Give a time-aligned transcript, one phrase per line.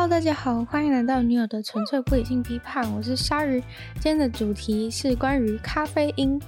[0.00, 3.60] Hello，大家好，欢迎来到女友的纯粹不理性批判，我是鲨鱼。
[3.96, 6.40] 今天的主题是关于咖啡因。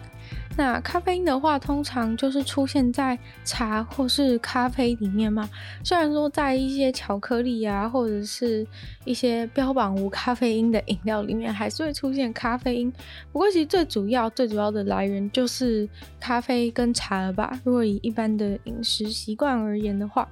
[0.57, 5.51] 那咖啡因的话，通常就是出现在茶或是咖啡里面嘛。
[5.85, 8.67] 虽然说在一些巧克力啊，或者是
[9.05, 12.91] 一些标榜无咖啡因的饮料里面，还是会出现咖啡因。
[13.33, 15.87] 不过，其实最主要、最主要的来源就是
[16.19, 17.61] 咖啡跟茶了吧。
[17.65, 20.27] 如果以一般的饮食习惯而言的话。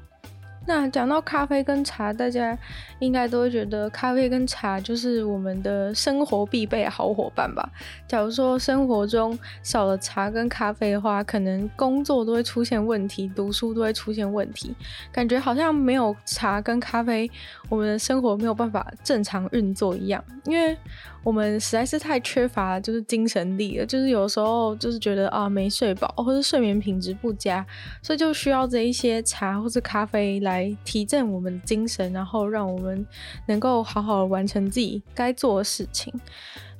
[0.66, 2.56] 那讲到咖啡跟茶，大家
[3.00, 7.68] 应该都会觉得咖啡跟茶就是我们的生活必备好伙伴吧。
[8.06, 14.74] 假如说生活中少了茶跟咖啡的话，可能工作都会出现问题，读书都会出现问题，
[15.10, 17.28] 感觉好像没有茶跟咖啡，
[17.68, 20.76] 我们的生活没有办法正常运作一样，因为。
[21.22, 27.62] 我们实在是太缺乏就是精神力了，就是有时候就是觉得啊没睡饱，或者睡眠品质不佳，
[28.00, 33.06] 所以就需要这一些茶或是咖啡来来提振我们的精神，然后让我们
[33.46, 36.12] 能够好好完成自己该做的事情。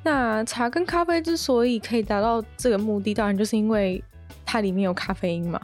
[0.03, 4.03] 那茶跟咖啡之所以可以达到这个目的，当然就是因为
[4.45, 5.61] 它里面有咖啡因嘛。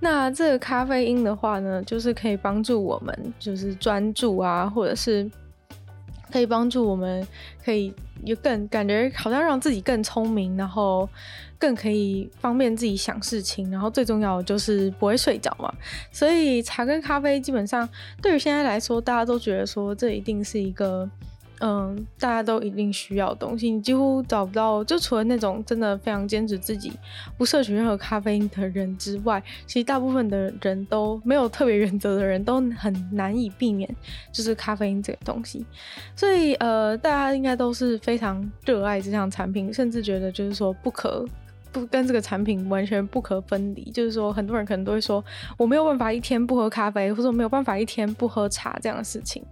[0.00, 5.30] 那这个咖啡因的话呢，就是可以帮助我们就是专注啊，或者是。
[6.32, 7.24] 可以帮助我们，
[7.64, 7.94] 可以
[8.24, 11.08] 有更感觉好像让自己更聪明，然后
[11.64, 15.72] 更可以方便自己想事情，然后最重要的就是不会睡着嘛。
[16.12, 17.88] 所以茶跟咖啡基本上
[18.20, 21.08] 对于现在来说，大家都觉得说这一定是一个。
[21.60, 26.92] 嗯，大家都一定需要的东西，你几乎找不到，就除了那种真的非常坚持自己
[27.38, 33.88] 不摄取任何咖啡因的人之外，其实大部分的人都没有特别原则的人都很难以避免，
[34.32, 35.64] 就是咖啡因这个东西。
[36.16, 41.24] 所以呃，大家应该都是非常热爱这项产品，甚至觉得就是说不可
[41.74, 43.90] 不跟这个产品完全不可分离。
[43.90, 45.22] 就是说，很多人可能都会说，
[45.58, 49.44] 我没有办法一天不喝咖啡，或者我没有办法一天不喝茶这样的事情。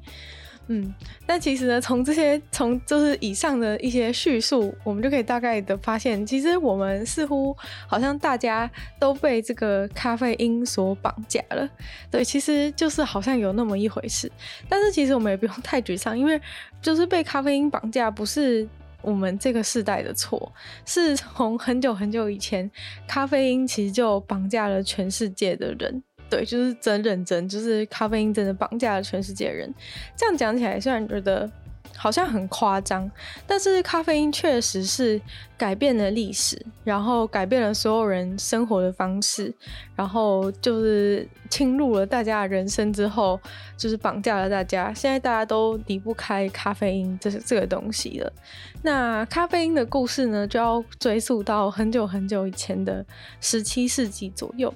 [0.68, 0.94] 嗯，
[1.26, 7.54] 但其实呢，从这些从就是以上的一些叙述，我们就可以大概的发现，其实我们似乎
[7.88, 11.68] 好像大家都被这个咖啡因所绑架了。
[12.12, 14.30] 对，其实就是好像有那么一回事。
[14.68, 16.40] 但是其实我们也不用太沮丧，因为
[16.80, 18.66] 就是被咖啡因绑架不是
[19.02, 20.52] 我们这个世代的错，
[20.86, 22.70] 是从很久很久以前，
[23.06, 26.02] 咖啡因其实就绑架了全世界的人。
[26.30, 29.70] 对，就是真认真，就是咖啡因真的绑架了全世界人。
[30.16, 31.50] 这样讲起来，虽然觉得
[31.96, 33.10] 好像很夸张，
[33.46, 35.20] 但是咖啡因确实是
[35.56, 39.54] 改变了历史，然后改变了所有人生活的方式，
[39.94, 43.38] 然后就是侵入了大家的人生之后，
[43.76, 44.92] 就是绑架了大家。
[44.92, 48.32] 现在大家都离不开咖啡因这这个东西了。
[48.82, 53.04] 那咖啡因的故事呢，就要追溯到很久很久以前的
[53.40, 54.72] 十七世纪左右。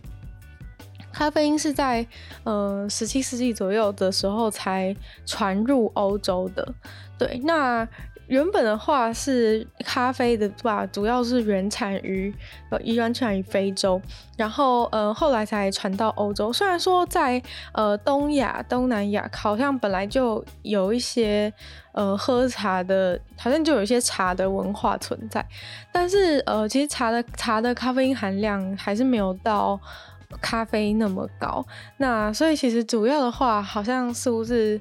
[1.16, 2.06] 咖啡因是在
[2.44, 4.94] 呃十七世纪左右的时候才
[5.24, 6.74] 传入欧洲的。
[7.16, 7.88] 对，那
[8.26, 12.34] 原本的话是咖啡的话，主要是原产于
[12.68, 13.98] 呃原产于非洲，
[14.36, 16.52] 然后呃后来才传到欧洲。
[16.52, 21.50] 虽然说在呃东亚、东南亚好像本来就有一些
[21.92, 25.42] 呃喝茶的，好像就有一些茶的文化存在，
[25.90, 29.80] 但是呃其实茶的茶的咖啡因含量还是没有到。
[30.40, 31.64] 咖啡那么高，
[31.98, 34.80] 那所以其实主要的话，好像似乎是，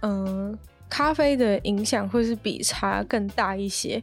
[0.00, 0.56] 嗯，
[0.88, 4.02] 咖啡的影响会是比茶更大一些。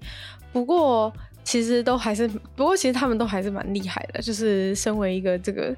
[0.51, 1.13] 不过
[1.43, 4.21] 其实都还是，不过其实他们都还是蛮厉害的。
[4.21, 5.75] 就是身为一个这个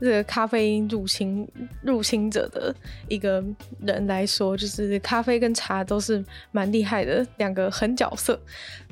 [0.00, 1.46] 这个咖啡入侵
[1.82, 2.74] 入侵者的
[3.08, 3.42] 一个
[3.80, 8.38] 人来说，就是咖啡跟茶都是蛮厉害的两个狠角色。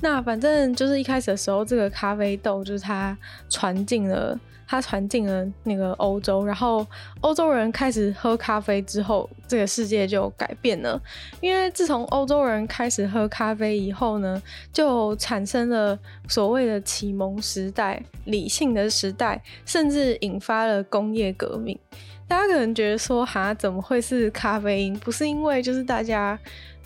[0.01, 3.17] 那反正就是一开始的时候，这个咖啡豆就是它
[3.49, 4.39] 传进了。
[4.73, 6.87] 它传进了那个欧洲，然后
[7.21, 10.99] 欧洲人开始喝咖啡之后，这个世界就改变了。
[11.43, 21.79] 因为自从欧洲人开始喝咖啡以后呢，就产生了所谓的启蒙时代、理性的时代，甚至引发了工业革命。
[22.27, 24.99] 大家可能觉得说，哈，怎么会是咖啡因？
[25.01, 26.39] 不是因为就是大家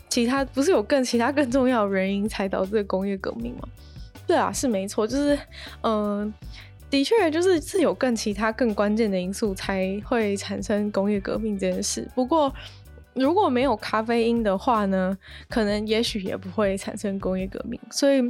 [0.09, 3.61] 其他不是有更其他更重要的原因才导致工业革命吗？
[4.27, 5.39] 对啊，是没错，就是
[5.83, 6.33] 嗯。
[6.89, 12.07] 的确，就是是有更其他更关键的因素才会产生工业革命这件事。
[12.15, 12.53] 不过，
[13.13, 15.17] 如果没有咖啡因的话呢，
[15.49, 17.77] 可能也许也不会产生工业革命。
[17.91, 18.21] 所以，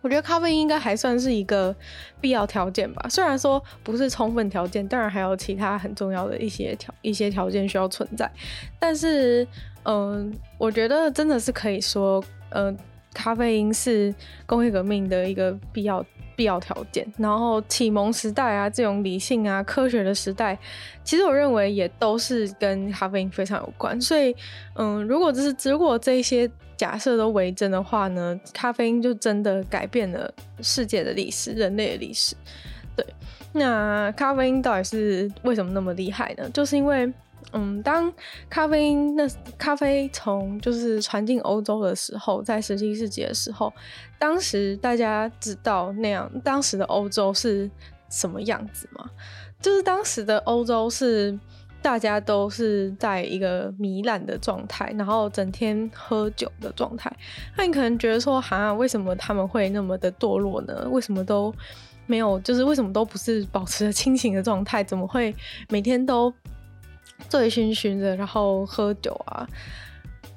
[0.00, 1.72] 我觉得咖啡因应该还算是一个
[2.20, 3.06] 必要条件吧。
[3.08, 8.28] 虽然说不是充分条件，当然还有其他很重要的一些条一些条件需要存在。
[8.80, 9.46] 但是，
[9.84, 12.76] 嗯，我觉得真的是可以说，嗯，
[13.14, 14.12] 咖啡因是
[14.44, 16.04] 工业革命的一个必要。
[16.40, 17.06] 必要条件。
[17.18, 20.58] 然后启蒙时代啊，这种理性啊、科学的时代，
[21.04, 24.00] 其实我认为也都是跟咖啡因非常有关。
[24.00, 24.34] 所以，
[24.76, 30.32] 嗯，如果这是如果这些假设都为真的话呢，咖啡因就真的改变了
[30.62, 32.34] 世界的历史、人类的历史。
[32.96, 33.04] 对，
[33.52, 36.48] 那咖啡因到底是为什么那么厉害呢？
[36.54, 37.12] 就是因为。
[37.52, 38.12] 嗯，当
[38.48, 43.72] 咖啡因那咖啡从就是传进欧洲的时候，在十七世纪的时候，
[44.18, 47.70] 当时大家知道那样当时的欧洲是
[48.08, 49.10] 什么样子吗？
[49.60, 51.38] 就是当时的欧洲是
[51.82, 57.10] 大家都是在一个糜烂的状态，然后整天喝酒的状态。
[57.56, 60.86] 那你可能觉得说，哈，为什么他们会那么的堕落呢？
[60.90, 61.52] 为什么都
[62.06, 64.84] 没有，就是为什么都不是保持着清醒的状态？
[64.84, 65.34] 怎么会
[65.68, 66.32] 每天都？
[67.30, 69.48] 醉醺醺的，然后喝酒啊，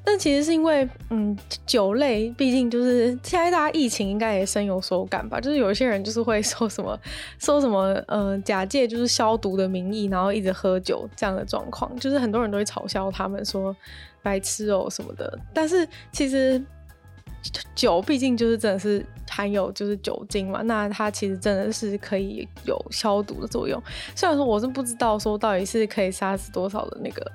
[0.06, 6.98] 但其实是因为，嗯，酒类毕竟就是现在大家疫情应该也深有所感吧，就是有一些人就是会说什么
[7.40, 13.76] 说什么，呃，假借就是消毒的名义，然后一直喝酒这样的状况，就是很多人都会嘲笑他们说
[14.22, 16.64] 白痴哦什么的，但是其实。
[17.76, 23.82] 酒毕竟就是真的是含有就是酒精嘛，那它其实真的是可以有消毒的作用。
[24.16, 27.32] 虽然说我是不知道说到底是可以杀死多少的那个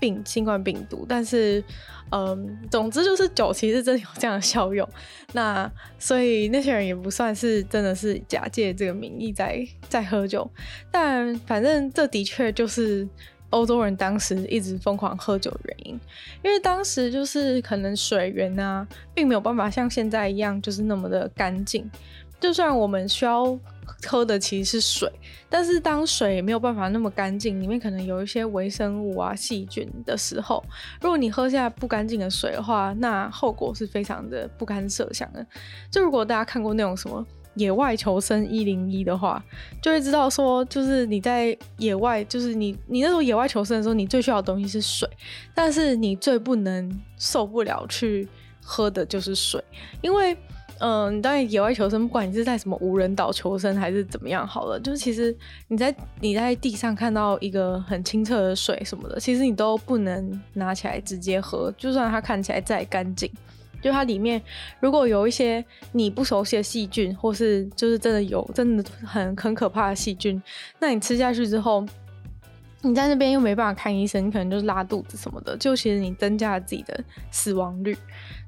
[0.00, 1.62] 病新冠病毒，但是
[2.10, 4.88] 嗯，总之就是酒其实真的有这样的效用。
[5.32, 5.70] 那
[6.00, 10.50] 所以那些人也不算是真的是假借这个名义在在喝酒，
[10.90, 13.08] 但反正这的确就是。
[13.50, 16.00] 欧洲人当时一直疯狂喝酒的原因，
[16.42, 21.90] 因为当时就是可能水源啊，并没有办法像现在一样就是那么的干净。
[22.38, 23.58] 就算我们需要
[24.06, 25.10] 喝的其实是水，
[25.48, 30.62] 但是当水没有办法那么干净，里面可能有一些微生物啊、细菌的时候，
[31.00, 35.46] 如果你喝下不干净的水的话，那后果是非常的不堪设想的。
[35.90, 37.24] 就如果大家看过那种什么。
[37.56, 39.42] 野外求生一零一的话，
[39.82, 45.08] 就会知道说，就是你在野外，就是你你那种野外求生的时候，你最需要的东西是水，
[45.54, 48.28] 但是你最不能受不了去
[48.62, 49.62] 喝的就是水，
[50.02, 50.34] 因为，
[50.80, 55.34] 嗯、呃，你在野外求生，不管你是在什么无人岛求生还是怎么样，好了，就是其实
[55.68, 63.30] 你在你在地上看到一个很清澈的水什么的，其实你都不能拿起来直接喝，就算它看起来再干净。
[63.86, 64.42] 就它里面
[64.80, 70.42] 如果有一些你不熟悉的细菌，或是就是真的有真的很很可怕的细菌，
[70.80, 71.86] 那你吃下去之后，
[72.82, 77.96] 你在那边又没办法看医生，你可能就是拉肚子什么的，就其实你增加了自己的死亡率。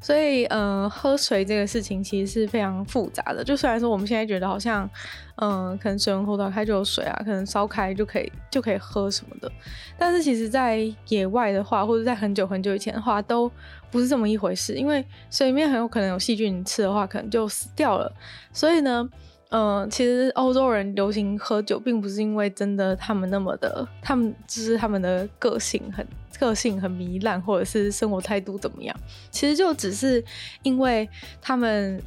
[0.00, 3.42] 所以，呃，喝水这个事情其实是非常复杂的。
[3.42, 4.88] 就虽然说我们现在觉得好像，
[5.36, 9.50] 嗯、可能水龙头打开就有水啊，可能烧开就可以就可以喝什么的，
[9.98, 10.78] 但是其实，在
[11.08, 13.50] 野外的话，或者在很久很久以前的话，都
[13.90, 14.74] 不是这么一回事。
[14.74, 18.12] 因为水里面很有可能有细菌，你吃的话可能就死掉了。
[18.52, 19.08] 所以呢，
[19.50, 26.06] 嗯、其实欧洲人流行喝酒，并不是因为真的他们那么的，他们就是他们的个性很。
[26.38, 28.96] 个性很糜烂，或者是生活态度怎么样？
[29.28, 30.24] 其实就只是
[30.62, 31.08] 因为
[31.42, 32.00] 他们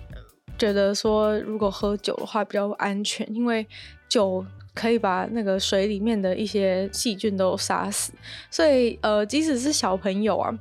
[0.58, 3.68] 觉得说，如果喝酒的话比较安全，因为
[4.08, 8.14] 酒可以把那个水里面的一些细菌都杀死。
[8.50, 10.58] 所以，呃，即使是小朋友啊，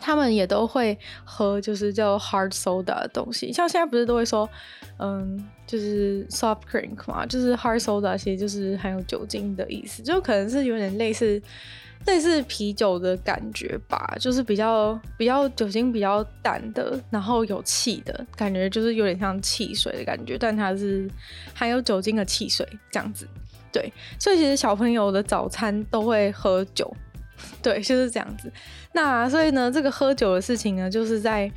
[0.00, 3.52] 他们也都会喝，就是叫 hard soda 的东西。
[3.52, 4.48] 像现在不是都会说，
[4.98, 11.40] 嗯，就是 soft drink 嘛，就是 hard soda，其实就是含有酒精的意思，就可能是有点类似。
[12.04, 21.08] 类似啤酒的感觉吧，就是比较比较酒精比较淡的，然后有气的感觉，就是有点像汽水的感觉，但它是
[21.54, 23.24] 含有酒精的汽水这样子。
[23.70, 26.92] 对，所以其实小朋友的早餐都会喝酒，
[27.62, 28.52] 对，就是这样子。
[28.92, 31.48] 那所以呢，这个喝酒的事情呢，就是在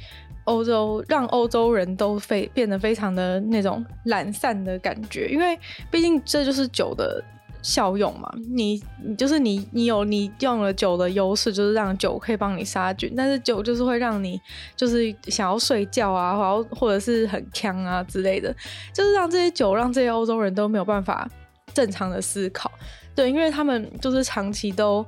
[0.46, 5.60] 欧洲让欧洲人都非变得非常的那种懒散的感觉，因为
[5.92, 7.24] 毕竟这就是酒的。
[7.66, 14.40] 效用嘛，你你就是你，你有你用了酒的优势，就是让酒可以帮你杀菌，但是酒就是会让你
[14.76, 18.56] 就是想要睡觉啊，或或者是很呛啊之类的，
[18.94, 21.28] 就是让这些酒让这些欧洲人都没有办法
[21.74, 22.72] 正常的思考，
[23.16, 25.04] 对，因为他们就是长期都。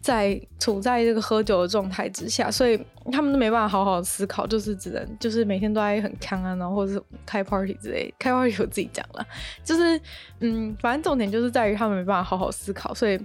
[0.00, 9.26] 在处在这个喝酒的状态之下，所以他们都没办法好好思考，就是只能就是每天都在很锵啊，然后或者是开 party 之类，开 party 我自己讲了，
[9.62, 10.00] 就是
[10.40, 13.20] 嗯，反正重点就是在于他们没办法好好思考，所以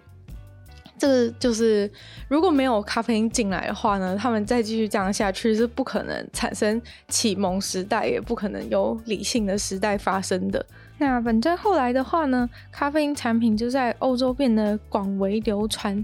[0.97, 1.89] 这个就是
[2.27, 10.65] 如果没有咖啡因进来的话呢，他们再继续这样下去是不可能产生启蒙时代，也不可能有理性的时代发生的。
[10.97, 16.01] 那反正后来的话呢，咖啡因产品就在欧洲变得广为流传，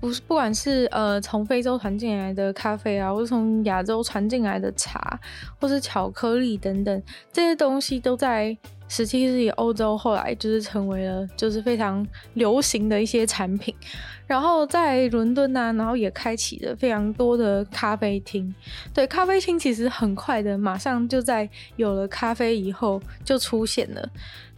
[0.00, 5.18] 不是不管是呃从非洲传进来的咖啡啊，或是从亚洲传进来的茶，
[5.60, 8.56] 或是巧克力等等，这些东西都在
[8.88, 13.74] 十七世纪欧洲后来就是成为了就是非常流行的一些产品。
[14.26, 18.54] 然后在伦敦呢，然后也开启了非常多的咖啡厅。
[18.94, 24.08] 对，咖啡厅其实很快的，马上就在有了咖啡以后就出现了。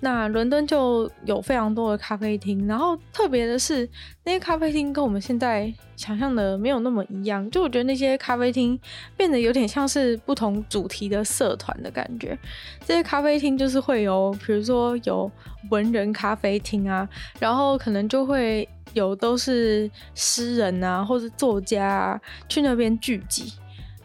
[0.00, 3.88] 那伦敦就有非常多的咖啡厅，然后特别的是
[4.24, 7.50] 那些咖啡厅跟我们现在想象的没有那么一样。
[7.50, 8.78] 就我觉得那些咖啡厅
[9.16, 12.38] 变得有点像是不同主题的社团的感觉。
[12.86, 15.30] 这些咖啡厅就是会有，比如说有
[15.70, 18.68] 文人咖啡厅啊，然后可能就会。
[18.94, 23.52] 有都是诗人啊，或者作家啊，去那边聚集，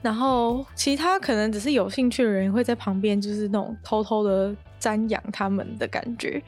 [0.02, 6.42] 然后其他可能只是有兴趣的人会在旁边，就是那种偷偷的瞻仰他们的感觉，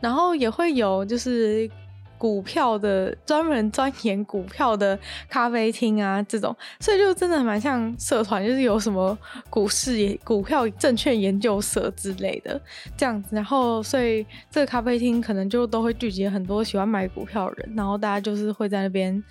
[0.00, 1.70] 然后也会有就是。
[2.18, 4.98] 股票的专门钻研股票的
[5.28, 9.16] 咖啡厅啊，这种，所以就真的蛮像社团，就是有什么
[9.48, 12.60] 股市股票证券研究社之类的
[12.96, 19.22] 这样子，然后所以这个咖啡厅可能就都会聚集很多喜欢买股票的人，然后大家就是会在那边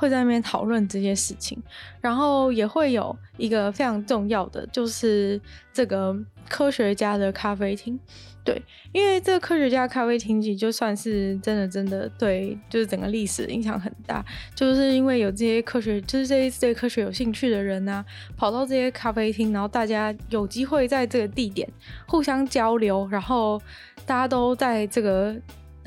[0.00, 1.62] 会在那边讨论这些事情，
[2.00, 5.38] 然后也会有一个非常重要的，就是
[5.74, 6.16] 这个
[6.48, 8.00] 科学家的咖啡厅。
[8.42, 14.24] 对，因为这个科学家咖啡厅，其实就算是真的，真的对，就是整个历史影响很大。
[14.54, 18.02] 就是因为有这些科学，就是这些对科学有兴趣的人啊，
[18.38, 21.68] 跑到这些咖啡厅，然后大家有机会在这个地点
[22.06, 23.60] 互相交流，然后
[24.06, 25.36] 大家都在这个。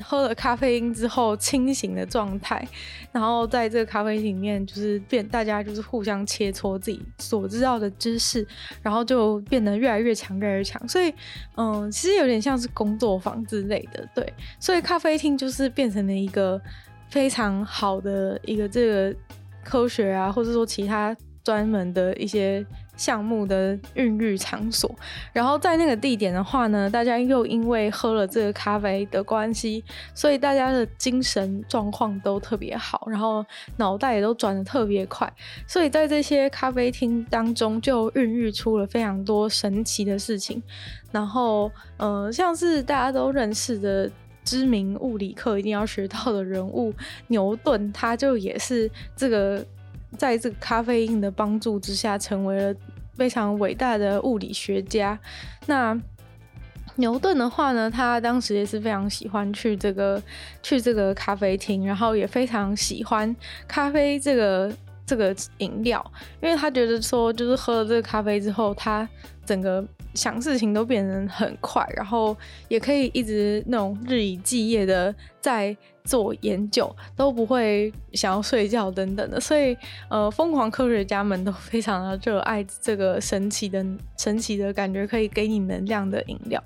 [0.04, 2.66] 喝了咖啡因之后清醒的状态，
[3.10, 8.46] 然后在这个咖啡厅里面就是变，大家就是互相切磋自己所知道的知识，
[8.82, 10.80] 然后就变得越来越强，越来越强。
[10.86, 11.12] 所以，
[11.56, 14.32] 嗯，其实有点像是工作坊之类的，对。
[14.60, 16.60] 所以咖啡厅就是变成了一个
[17.08, 19.16] 非常好的一个这个
[19.64, 22.64] 科学啊，或者说其他专门的一些。
[22.96, 24.94] 项目的孕育场所，
[25.32, 29.82] 然后在那个地点的话呢，大家又因为喝了这个咖啡的关系，
[30.14, 33.44] 所以大家的精神状况都特别好，然后
[33.76, 35.30] 脑袋也都转得特别快，
[35.66, 40.62] 所以在这些咖啡厅当中就孕育出了非常多神奇的事情。
[41.10, 44.10] 然后，呃，像是大家都认识的
[44.44, 46.92] 知名物理课一定要学到的人物
[47.28, 49.64] 牛顿，他就也是这个。
[50.16, 52.74] 在这个咖啡因的帮助之下，成为了
[53.16, 55.18] 非常伟大的物理学家。
[55.66, 55.98] 那
[56.96, 60.22] 牛顿的话呢，他当时也是非常喜欢去这个
[60.62, 63.34] 去这个咖啡厅，然后也非常喜欢
[63.66, 64.72] 咖啡这个
[65.04, 69.08] 这个饮料，因为他觉得说，就是喝了这个咖啡之后，他
[69.46, 69.84] 整个
[70.14, 72.36] 想事情都变得很快，然后
[72.68, 75.76] 也可以一直那种日以继夜的在。
[76.04, 79.74] 做研究都不会想要睡觉等等的，所以
[80.10, 83.82] 呃，疯狂科学家们都非常的热爱这个神奇的、
[84.18, 86.62] 神奇的感觉，可以给你能量的饮料。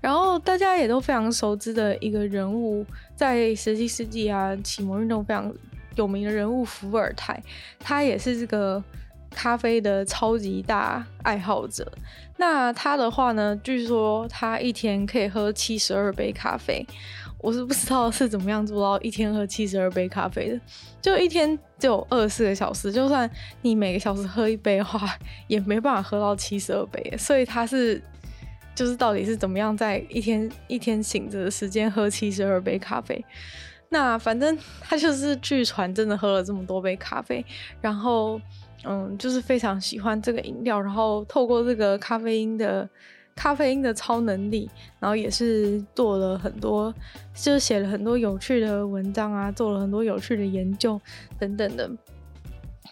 [0.00, 2.82] 然后大家也都非常熟知的一个人物，
[3.14, 5.52] 在十七世纪啊，启蒙运动非常
[5.96, 7.38] 有名的人物伏尔泰，
[7.78, 8.82] 他也是这个
[9.30, 11.90] 咖啡的超级大爱好者。
[12.36, 16.86] 那他的话呢，据说他一天可以喝七十二杯咖啡。
[17.40, 20.60] 我是不知道是怎么样做到一天喝七十二杯咖啡的，
[21.00, 23.30] 就一天只有二十四个小时，就算
[23.62, 25.08] 你每个小时喝一杯的话，
[25.46, 27.16] 也没办法喝到七十二杯。
[27.16, 28.02] 所以他是，
[28.74, 33.24] 就是到底是怎么样在一天一天醒着的时间喝七十二杯咖啡？
[33.90, 37.46] 那反正他就是据传真的喝了这么多杯咖啡，
[37.80, 38.40] 然后
[38.84, 42.88] 嗯，就是非常喜欢这个饮料，然后透过这个咖啡因的。
[43.40, 44.68] 咖啡因的超能力，
[44.98, 46.92] 然后也是做了很多，
[47.32, 51.00] 就是写了很多有趣的文章啊，做了很多有趣的研究
[51.38, 51.88] 等等的。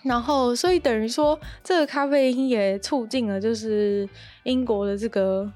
[0.05, 4.09] 然后，所以等于说，这个咖啡因也促进了就是
[4.45, 5.51] 英国的这个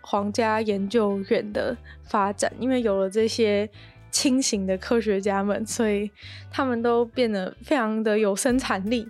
[0.00, 3.68] 皇家研究院的发展，因为有了这些
[4.12, 6.08] 清醒的科学家们，所以
[6.52, 9.08] 他们都变得非常的有生产力。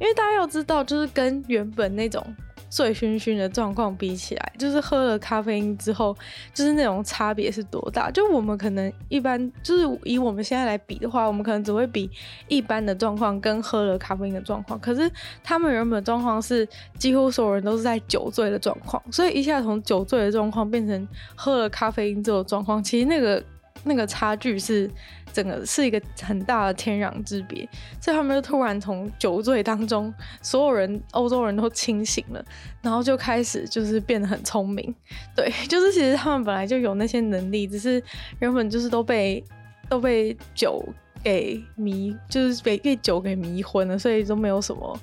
[0.00, 2.24] 因为大家要知道，就是跟原本那种。
[2.68, 6.14] 醉醺醺的状况比起来，就是喝了咖啡因之后，
[6.52, 8.10] 就是那种差别是多大？
[8.10, 12.10] 就我们可能一般，就是以我们现在来比的话，我们可能只会比
[12.48, 14.78] 一般的状况跟喝了咖啡因的状况。
[14.80, 15.10] 可是
[15.44, 23.42] 他们原本状况是几乎所有人都是在酒醉的状况，所以一下从酒醉的状况变成喝了咖啡因之后状况，其实那个
[23.86, 24.90] 那个差距是。
[25.32, 27.68] 整个是一个很大的天壤之别，
[28.00, 32.42] 所以他们就突然从酒醉当中，所有人欧洲人都清醒了，
[32.80, 34.94] 然后就开始就是变得很聪明。
[35.34, 38.02] 对， 就是其实他们本来就有那些能力，只是
[38.38, 39.44] 原本就是都被
[39.90, 40.82] 都被酒
[41.22, 44.98] 给迷，就是被被酒给迷昏了，所以都没有什么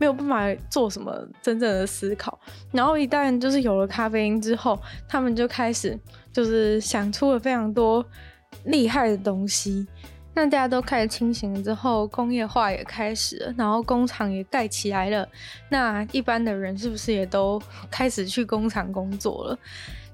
[0.00, 2.36] 没有办法做什么真正的思考。
[2.72, 4.76] 然后一旦就是有了咖啡因之后，
[5.06, 5.96] 他们就开始
[6.36, 8.04] 就是想出了非常多
[8.64, 9.86] 厉害的东西。
[10.34, 15.26] 那大家都开始清醒了之后，工业化也开始了，然后工厂也盖起来了。
[15.70, 17.58] 那一般的人是不是也都
[17.90, 19.58] 开始去工厂工作了？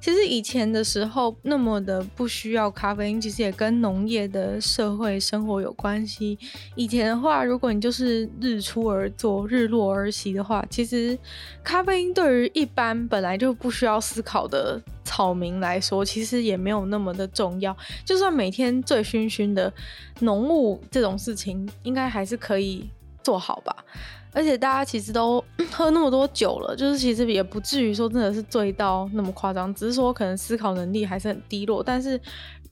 [0.02, 6.36] 其实以前的时候那么的不需要咖啡因，其实也跟农业的社会生活有关系。
[6.74, 11.16] 以前的话，如果你就是日出而作，日落而息的话，其实
[11.62, 17.76] 咖啡因对于一般本来就不需要思考的草民来说，其实也没有那么的重要。
[18.04, 19.72] 就算每天醉醺醺的
[20.18, 22.90] 农务这种事情，应该还是可以
[23.22, 23.76] 做好吧。
[24.32, 31.82] 而且大家其实都 喝那么多酒了，就是其实也不至于说真的是醉到那么夸张，只是说可能思考能力还是很低落。
[31.82, 32.20] 但是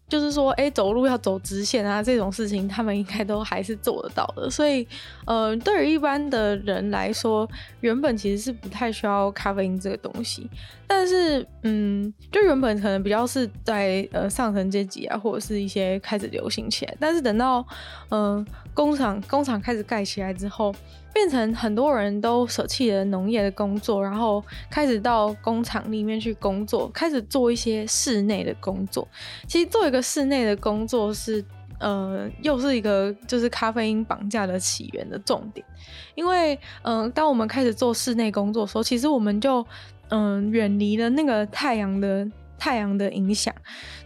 [0.08, 4.50] 就是说，哎，走路要走直线啊，这种事情他们应该都还是做得到的。
[4.50, 4.84] 所以，
[5.24, 7.48] 呃，对于一般的人来说，
[7.80, 10.50] 原本其实是不太需要咖啡因这个东西。
[10.86, 16.96] 但是，嗯，就原本可能比较是在呃上层阶级啊，或者是一些开始流行起来。
[16.98, 17.64] 但是等到
[18.08, 20.74] 嗯、工厂工厂开始盖起来之后。
[21.12, 29.06] 变成很多人都舍弃了农业的工作，然后开始到工厂里面去工作，开始做一些室内的工作。
[29.46, 31.44] 其实做一个室内的工作是，
[31.78, 35.66] 呃，又是一个就是咖啡因绑架的起源的重点。
[36.14, 39.66] 因为，嗯、当我们开始做室内工作的时候，其实我们就，
[40.10, 42.26] 嗯、远离了那个太阳的
[42.56, 43.52] 太阳的影响。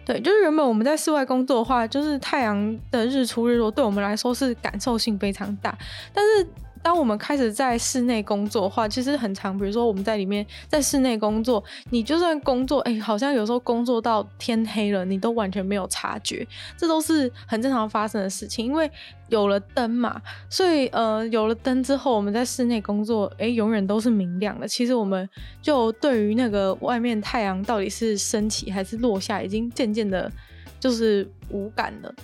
[0.06, 5.76] 对，就是原本我们在室外工作的话，就是太阳的日出日落对我们来说是感受性非常大，
[6.14, 6.46] 但是。
[6.85, 18.67] 当我们开始在室内工作的话，其实很常，比如说我们在里面在室内工作，你就算工作，哎、好像有时候工作到天黑了，你都完全没有察觉，这都是很正常发生的事情。
[18.67, 18.88] 因为
[19.31, 24.69] 有了灯嘛，所以呃，有了灯之后，我们在室内工作，哎、永远都是明亮的。
[24.69, 25.26] 其实我们
[25.62, 30.31] 就对于那个外面太阳到底是升起还是落下，已经渐渐的，
[30.79, 32.14] 就是无感了。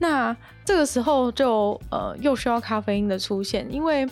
[0.00, 4.08] 那这个时候就呃又需要咖啡因的出现，因为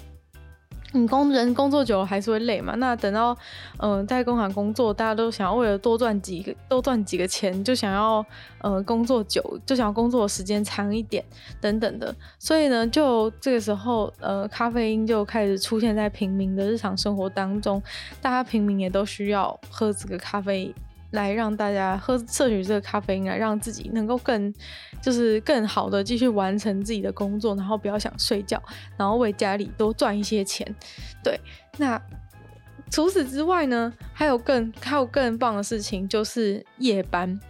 [0.92, 2.74] 你工人工作久了还是会累嘛。
[2.76, 3.36] 那等到
[3.78, 8.24] 嗯、在工厂工作，大家都想要为了多赚几个多赚几个钱，就想要
[8.60, 11.24] 呃工作久，就想要工作时间长一点
[11.60, 12.14] 等等的。
[12.38, 17.82] 所以呢，就这个时候呃咖啡因就开始出现在平民的日常生活当中，
[18.20, 20.74] 大家平民也都需要喝这个咖啡。
[21.10, 24.52] 来让大家喝摄取这个咖啡因，来让自己能够更
[25.00, 28.62] 就是更好的继续完成自己的工作，然后不要想睡觉，
[28.96, 30.66] 然后为家里多赚一些钱。
[31.24, 31.40] 对，
[31.78, 32.00] 那
[32.90, 37.40] 除此之外呢，还有更还有更棒的事情，就是夜班。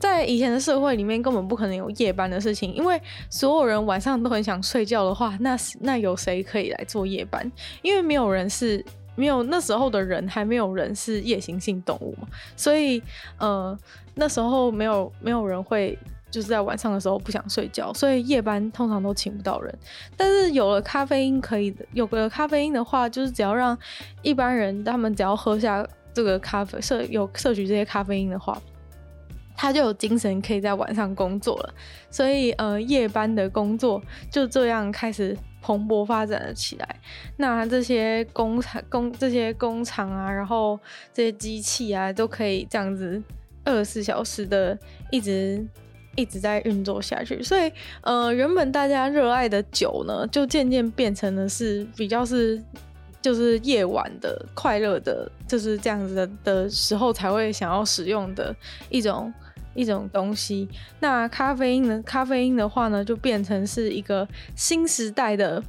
[0.00, 7.50] 在以前的社会里面，根本不可能有夜班的事情，因为所有人晚上都很想睡觉的话，那那有谁可以来做夜班？
[7.80, 8.84] 因为没有人是。
[9.18, 13.02] 没有，那时候的人还没有人是夜行性动物嘛，所以
[13.36, 13.76] 呃
[14.14, 15.98] 那时候没有没有人会
[16.30, 19.78] 就是在晚上的时候不想睡觉，所以夜班通常都请不到人。
[20.16, 23.76] 但是有了咖啡因可以，有了咖啡因的话，就是只要让
[24.22, 28.56] 一般人他们只要喝下这个咖啡摄有摄取这些咖啡因的话，
[29.56, 31.74] 他就有精神可以在晚上工作了。
[32.08, 34.00] 所以呃夜班的工作
[34.30, 35.36] 就这样开始。
[35.60, 37.00] 蓬勃发展了起来。
[37.36, 40.78] 那这些工厂、工这些工厂啊，然后
[41.12, 43.22] 这些机器啊，都可以这样子
[43.64, 44.78] 二十四小时的
[45.10, 45.66] 一直
[46.16, 47.42] 一直在运作下去。
[47.42, 52.62] 所以，呃，原本大家热爱的酒呢，就渐渐变成了是比较是
[53.20, 58.54] 就是夜晚的快乐的，就是这样子的的时候才会想要使用的
[58.88, 59.32] 一种。
[59.78, 62.02] 一种东西，那咖啡因呢？
[62.04, 65.62] 咖啡因的话呢，就变成是一个新时代的，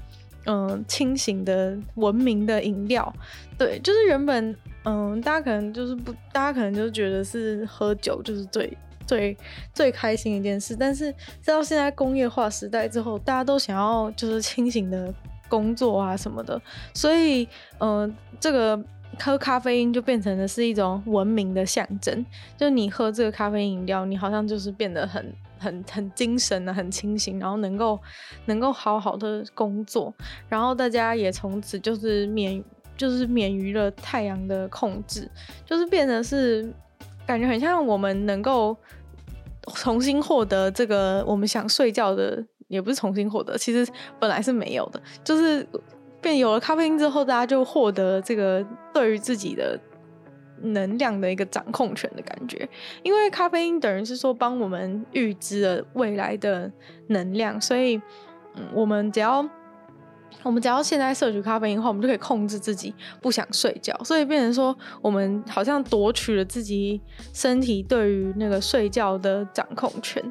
[0.48, 3.14] 嗯、清醒的、文明的饮料。
[3.56, 9.38] 对，就是原本，嗯、大家可能就是不，大家可能就觉得是喝酒就是最最
[9.76, 10.76] 最开心一件事。
[10.76, 11.12] 但是，
[11.44, 15.14] 直到现在工业化时代之后，大家都想要就是清醒的
[15.48, 16.60] 工作啊什么的，
[16.96, 17.48] 所以，
[17.80, 18.84] 嗯、这个。
[19.22, 22.26] 喝咖啡因就变成了是一种文明的象征，
[22.58, 28.00] 就你喝这个咖啡饮料，你好像就是变得很很很精神啊，很清醒，然后能够
[28.46, 30.14] 能够好好的工作，
[30.48, 32.64] 然后大家也从此就是免
[32.96, 35.30] 就是免于了太阳的控制，
[35.66, 36.72] 就是变得是
[37.26, 38.76] 感觉很像我们能够
[39.76, 45.68] 重新获得这个我们想睡觉的，也不是重新获得，其实本来是没有的，就是。
[46.22, 49.80] 变有了咖啡因之后，大家就获得这个对于自己的
[50.62, 52.68] 能量的一个掌控权的感觉。
[53.04, 56.72] 因为咖啡因等于是说帮我们预知了未来的
[57.08, 57.96] 能量，所以，
[58.56, 59.48] 嗯，我们只要
[60.44, 67.02] 我们只要现在摄取咖啡因的话，我们就可以控制自己不想睡觉，所以变成说我们好像夺取了自己
[67.34, 70.22] 身体对于那个睡觉的掌控权。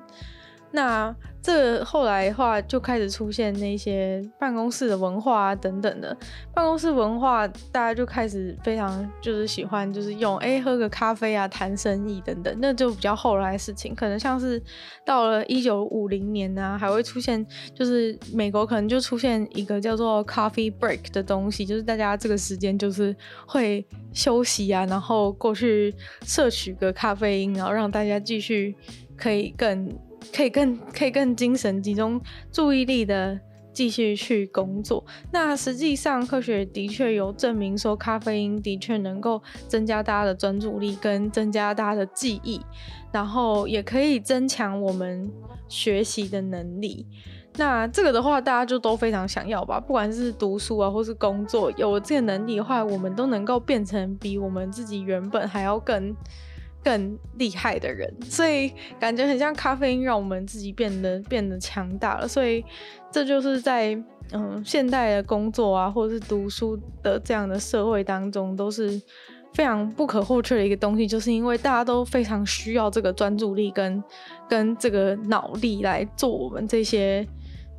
[0.71, 6.15] 那这后来的话，就开始出现那些办公室的文化啊等等的。
[6.53, 13.95] 办公室文化，大家就开始非常就是喜欢，就是用哎、喝个咖啡啊谈生意等等，那就比较后来的事情。
[13.95, 14.63] 可能像是
[15.07, 28.77] 到了一九五零年啊，还会出现，就是美国可能就出现一个叫做 coffee break 的东西，就是大家这个时间就是会休息啊，然后过去摄取个咖啡因，然后让大家继续
[29.17, 29.89] 可以更。
[30.35, 32.21] 可以更可以更精神集中
[32.53, 33.39] 注意力的
[33.73, 35.05] 继续去工作。
[35.33, 42.61] 那实际上科学的确有证明说，咖啡因的确能够增加大家的专注力跟增加大家的记忆，
[43.13, 45.31] 然后也可以增强我们
[45.69, 47.07] 学习的能力。
[47.57, 49.81] 那这个的话，大家就都非常想要吧？
[49.81, 56.15] 不管是读书啊，或是工作，有了这个能力的话，我们都能够变成比我们自己原本还要更。
[56.83, 62.27] 更厉害的人，所以感觉很像咖啡因让我们自己变得变得强大了。
[62.27, 62.65] 所以
[63.11, 63.95] 这就是在
[64.33, 69.01] 嗯现代的工作啊，或者是读书的这样的社会当中，都是
[69.53, 71.07] 非常不可或缺的一个东西。
[71.07, 74.03] 就是因为大家都非常需要这个专注力跟
[74.49, 77.27] 跟这个脑力来做我们这些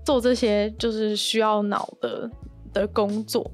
[0.05, 2.29] 做这些就是需要脑的
[2.73, 3.49] 的工作。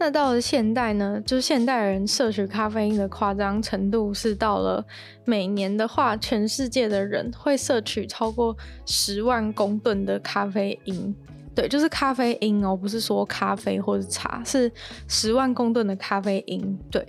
[0.00, 4.82] 那到了现代呢，就是现代人摄取咖啡因的夸张程度是到了
[5.26, 11.14] 每年的话，全世界的人会摄取超过十万公吨的咖啡因。
[11.54, 14.72] 对，就是咖啡因哦，不是说咖啡或者茶，是
[15.06, 16.78] 十万公吨的咖啡因。
[16.90, 17.06] 对，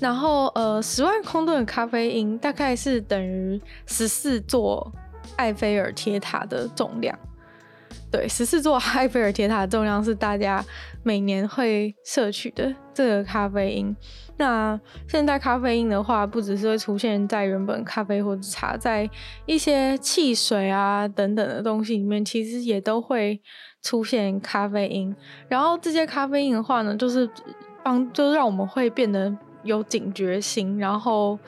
[0.00, 4.92] 然后呃，十万公吨的咖啡因大概是等于十四座
[5.36, 7.16] 埃菲尔铁塔的重量。
[8.10, 10.64] 对，十四座 埃菲尔铁塔的重量是大家
[11.02, 13.94] 每年会摄取的这个咖啡因。
[14.36, 14.78] 那
[15.08, 19.08] 现在咖啡因的话，不只是会出现在原本咖啡或者茶，在
[19.46, 23.40] 一些汽水啊等等的东西里面，其实也都会
[23.80, 25.14] 出现咖啡因。
[25.48, 27.28] 然后这些咖啡因的话呢，就是
[27.84, 31.38] 帮，就是让我们会变得有警觉性，然后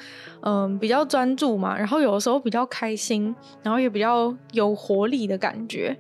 [0.42, 5.96] 嗯比较专注嘛，然后有的时候比较开心，然后也比较有活力的感觉。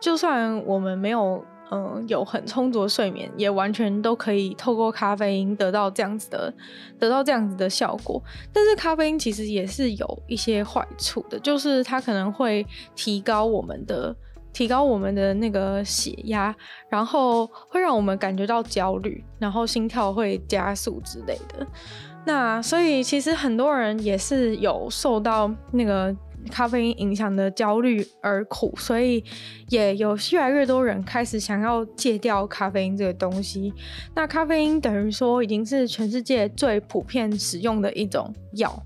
[0.00, 6.52] 就算我们没有嗯有很充足的睡眠，也完全都可以透过咖啡因得到这样子的
[6.98, 8.22] 得到这样子的效果。
[8.52, 14.14] 但是咖啡因其实也是有一些坏处的，就是它可能会提高我们的
[14.52, 16.54] 提高我们的那个血压，
[16.88, 21.66] 然后会让我们感觉到焦虑，然后心跳会加速之类的。
[22.24, 26.16] 那所以其实很多人也是有受到那个。
[26.50, 29.22] 咖啡因影响的焦虑而苦，所以
[29.68, 33.72] 也有越来越多人开始想要戒掉咖啡因这个东西。
[34.14, 38.82] 那咖啡因等于说已经是全世界最普遍使用的一种药，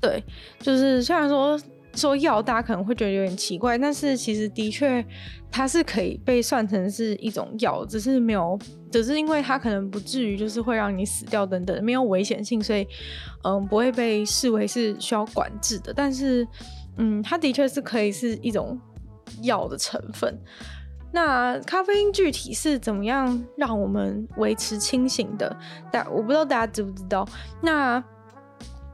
[0.00, 0.22] 对，
[0.60, 1.60] 就是虽然说
[1.94, 5.04] 说药大家可能会觉得有点奇怪，但是其实的确
[5.50, 8.56] 它是可以被算成是一种药，只是没有，
[8.92, 12.86] 只是因为它可能不至于就是会让你死掉等等，没有危险性，所以
[13.42, 16.46] 嗯不会被视为是需要管制的，但是。
[17.00, 18.78] 嗯，它的确是可以是一种
[19.42, 20.38] 药的成分。
[21.12, 25.56] 那咖啡因具体是怎么样让我们维持清醒的？
[25.90, 27.26] 但我不知道大家知不知道。
[27.62, 28.04] 那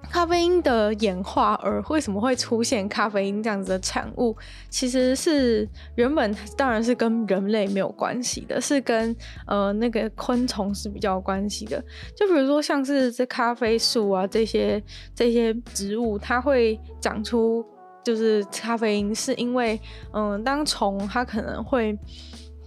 [0.08, 4.34] 咖啡因的演化而为什么会出现咖啡因这样子的产物，
[4.70, 9.14] 其实是原本当然是跟人类没有关系的，是跟
[9.46, 11.84] 呃那个昆虫是比较有关系的。
[12.16, 14.82] 就比如说像是这咖啡树啊这些
[15.14, 17.66] 这些植物，它会长出。
[18.06, 19.80] 就是咖啡因，是因为，
[20.12, 21.98] 嗯，当虫它可能会，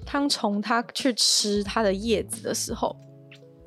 [0.06, 2.94] 当虫它去吃它的叶子的时候，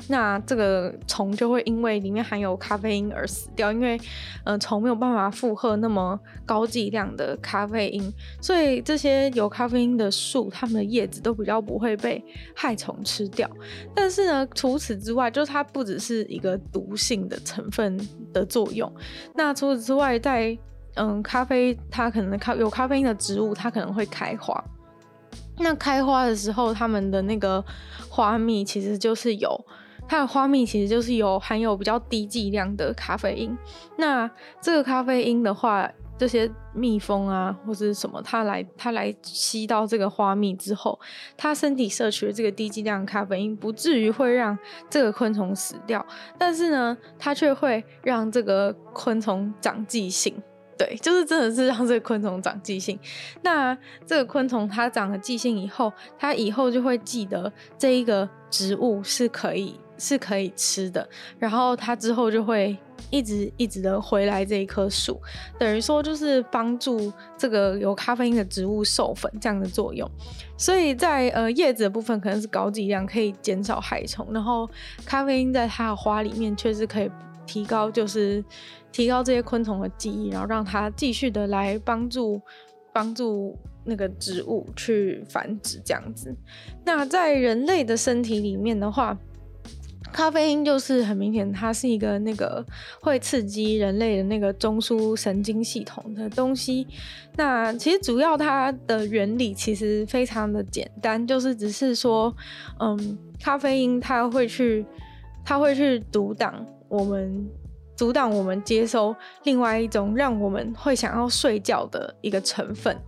[0.06, 3.98] 那这个虫就会因为里面含有咖啡因而死掉，因为，
[4.44, 12.22] 嗯，虫没有办法负荷那么高剂量的咖啡因，所以这些有咖啡因的树，它们的叶子都比较不会被
[12.54, 13.50] 害虫吃掉。
[13.94, 17.98] 但是呢，除此之外，就是它不只是一个毒性的成分
[18.30, 18.92] 的作用，
[19.34, 20.54] 那除此之外，在
[20.94, 24.62] 嗯，咖啡它可能咖有咖啡因的植物，它可能会开花。
[25.58, 27.64] 那开花的时候，它们的那个
[28.08, 29.64] 花蜜其实就是有
[30.08, 33.56] 它的花蜜，其实就是有含有比较低剂量的咖啡因。
[33.96, 34.28] 那
[34.60, 40.98] 这个咖啡因的话，这些蜜蜂啊或者什么，它来它来吸到这个花蜜之后，
[41.36, 44.58] 它身体摄取的这个低剂量的咖啡因，不至于会让
[44.90, 46.04] 这个昆虫死掉，
[46.38, 50.34] 但是呢，它却会让这个昆虫长记性。
[50.78, 52.98] 对，就是真的是让这个昆虫长记性。
[53.42, 61.08] 那这个昆虫它长了记性以后，它以后就会记得这一个植物是可以是可以吃的，
[61.38, 62.76] 然后它之后就会
[63.10, 65.20] 一直一直的回来这一棵树，
[65.58, 70.10] 等于说就是帮助这个有咖啡因的植物授粉这样的作用。
[70.56, 74.68] 所以在呃叶子的部分可能是高剂量，可以减少害虫，然后
[75.04, 77.10] 咖啡因在它的花里面确实可以
[77.46, 78.42] 提高，就是。
[78.92, 82.40] 提高这些昆虫的记忆，然后让它继续的来帮助
[82.92, 86.32] 帮助那个植物去繁殖，这样子。
[86.84, 89.18] 那在人类的身体里面的话，
[90.12, 92.64] 咖啡因就是很明显，它是一个那个
[93.00, 96.86] 会刺激人类的那个中枢神经系统的东西。
[97.34, 102.32] 那其实主要它的原理其实非常的简单，就是只是说，
[102.78, 104.84] 嗯，咖啡因它会去
[105.42, 107.48] 它会去阻挡我们。
[108.02, 112.98] 阻挡我们接收另外一种让我们会想要睡觉的一个成分。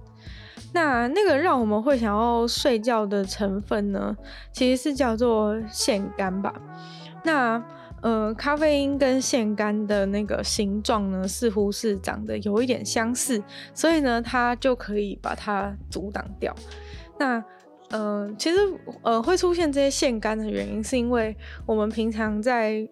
[0.72, 4.16] 那那个让我们会想要睡觉的成分呢，
[4.52, 6.54] 其实是叫做腺苷吧。
[7.24, 7.60] 那
[8.02, 13.42] 呃，咖啡因跟腺苷的那个形状呢，似乎是长得有一点相似，
[13.74, 16.54] 所以呢，它就可以把它阻挡掉。
[17.18, 17.42] 那
[17.90, 18.58] 呃，其实
[19.02, 22.88] 呃，会出现这些腺苷的原因，是因为我们平常在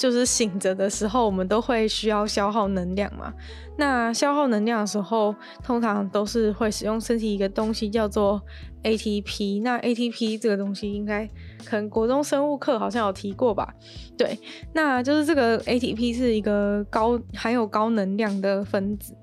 [0.00, 3.30] 就是醒着的时候，我们都会需要消耗能量嘛。
[3.76, 8.40] 那消耗能量的时候，通常都是会使用身体一个东西叫做
[8.82, 9.60] ATP。
[9.60, 11.28] 那 ATP 这个东西，应该
[11.66, 13.74] 可能国中生物课好像有提过吧？
[14.16, 14.38] 对，
[14.72, 19.14] 那就是这个 ATP 是一个高含有高能量的分子。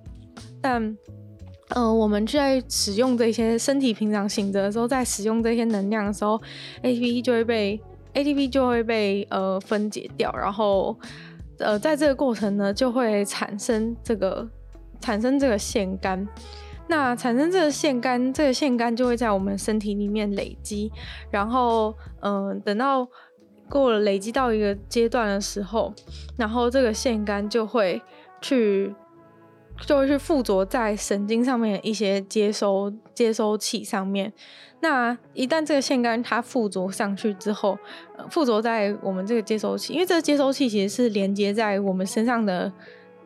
[0.62, 0.80] 但，
[1.70, 6.40] 嗯、呃，我们在使用这些身体平常醒着的时候，在使用这些能量的时候
[6.84, 7.82] ，ATP 就会被。
[8.18, 10.98] ATP 就会被呃分解掉，然后
[11.60, 14.50] 呃在这个过程呢，就会产生这个
[15.00, 16.28] 产生这个腺苷。
[16.90, 20.90] 那产生这个腺苷，这个腺苷就会在我们身体里面累积，
[21.30, 23.06] 然后嗯、等到
[23.70, 25.94] 过了累积到一个阶段的时候，
[26.38, 28.02] 然后这个腺苷就会
[28.40, 28.96] 去
[29.86, 34.32] 就会去附着在神经上面的一些接收接收器上面。
[34.80, 37.78] 那一旦这个腺苷它附着上去之后，
[38.30, 42.72] 附着在我们这个接收器，因为这个接收器其实是连接在我们身上的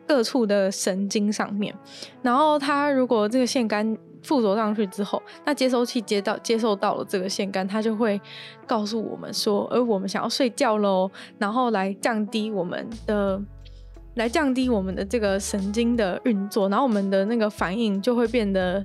[0.06, 1.74] 各处的神经上面。
[2.22, 8.18] 然后它如果这个腺苷附着上去之后，那接收器接到接受到了这个腺苷，它就会
[8.66, 13.38] 告诉我们说，而我们想要睡觉喽，然后来降低我们的，
[14.14, 18.84] 来降低我们的这个神经的运作，然后我们的那个反应就会变得。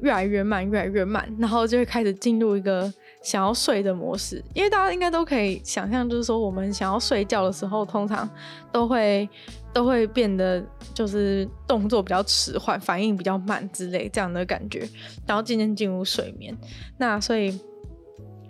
[0.00, 2.88] 越来越慢，越来越慢，然后就会开始进入一个
[3.20, 4.40] 想要睡的模式。
[4.54, 8.30] 因为大家应该都可以想象，就是说我们想要睡觉的时候，通常
[8.70, 9.28] 都会
[9.74, 14.88] 都会变得就是动作比较迟缓，反应比较慢之类这样的感觉，
[15.26, 16.56] 然后渐渐进入睡眠。
[16.96, 17.50] 那所以，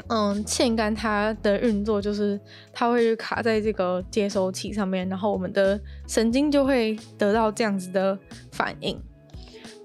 [0.08, 2.40] 嗯，腺苷它的运作就是
[2.72, 8.18] 它会卡在这个接收器上面，然后我们的神经就会得到这样子的
[8.50, 8.98] 反应。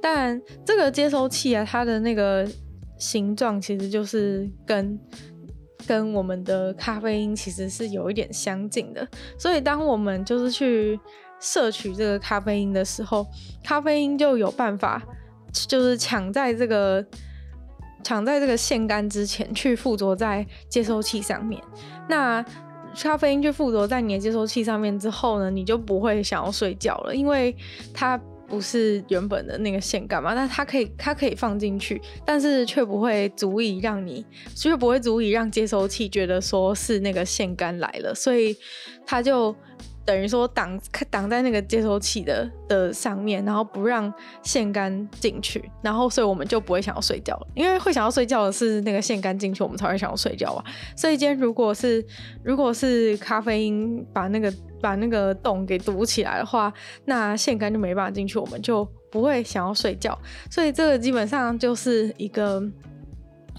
[0.02, 2.48] 但这个接收器啊，它的那个
[2.98, 5.00] 形状其实就是跟
[5.86, 9.06] 跟我们的咖啡因其实是有一点相近的。
[9.38, 10.98] 所以当我们就是去
[11.40, 13.28] 摄取这个咖啡因的时候，
[13.62, 15.04] 咖啡因就有办法，
[15.52, 17.06] 就是抢在这个
[18.04, 21.62] 抢在这个腺苷之前去附着在接收器上面。
[22.10, 22.44] 那
[23.02, 27.56] 咖啡因去附着在你的接收器上面之后呢，你就不会想要睡觉了，因为
[27.94, 28.20] 它。
[28.46, 30.36] 不是原本的那个腺苷嘛？
[30.36, 38.56] 但它可以，它可以放进去，但是却不会足以让你，却不会足以让接收器觉得说是那个腺苷来了，所以
[39.08, 39.56] 它就。
[40.06, 50.66] 等于说挡挡在那个接收器的的上面，然后不让线杆进去，然后所以我们就不会想要睡觉了，因为会想要睡觉的是那个线杆进去，我们才会想要睡觉啊。
[50.96, 52.06] 所以今天如果是
[52.44, 56.74] 如果是咖啡因把那个把那个洞给堵起来的话，
[57.06, 60.18] 那线杆就没办法进去，我们就不会想要睡觉。
[60.52, 62.62] 所以这个基本上就是一个。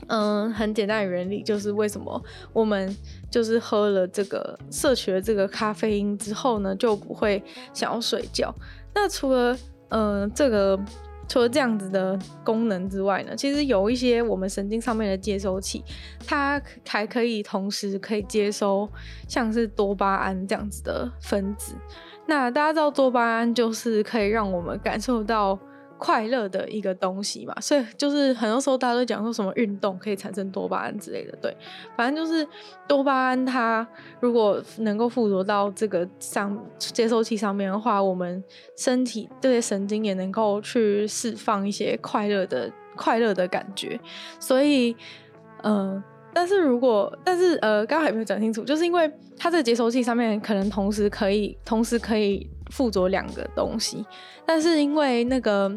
[0.09, 2.95] 嗯，很简单的原理就是为什么我们
[3.35, 7.43] 就是喝了这个摄取了这个咖啡因之后呢，就不会
[7.73, 8.55] 想要睡觉。
[8.95, 10.79] 那除了嗯这个
[11.27, 15.83] 除了这样子的功能之外呢，其实有一些我们神经上面的接收器，
[16.25, 18.89] 它还可以同时可以接收
[19.27, 21.75] 像是多巴胺这样子的分子。
[22.27, 25.59] 那大家知道多巴胺就是可以让我们感受到
[25.99, 31.57] 快乐的一个东西嘛，所以就是很多时候大家都讲说什么运动可以产生多巴胺之类的，对，
[31.97, 32.47] 反正就是
[32.87, 33.87] 多巴胺它
[34.21, 38.43] 如果能够附着到这个上接收器上面的话，我们
[38.77, 43.99] 身体这些神经也能够去释放一些快乐的快乐的感觉，
[44.39, 44.95] 所以，
[45.63, 46.03] 嗯、
[46.35, 52.51] 但是如果但是呃，刚刚还没有讲清楚，就是因为它这个接收器上面可能同时可以同时可以。
[52.71, 54.05] 附着两个东西，
[54.45, 55.71] 但是因为那个，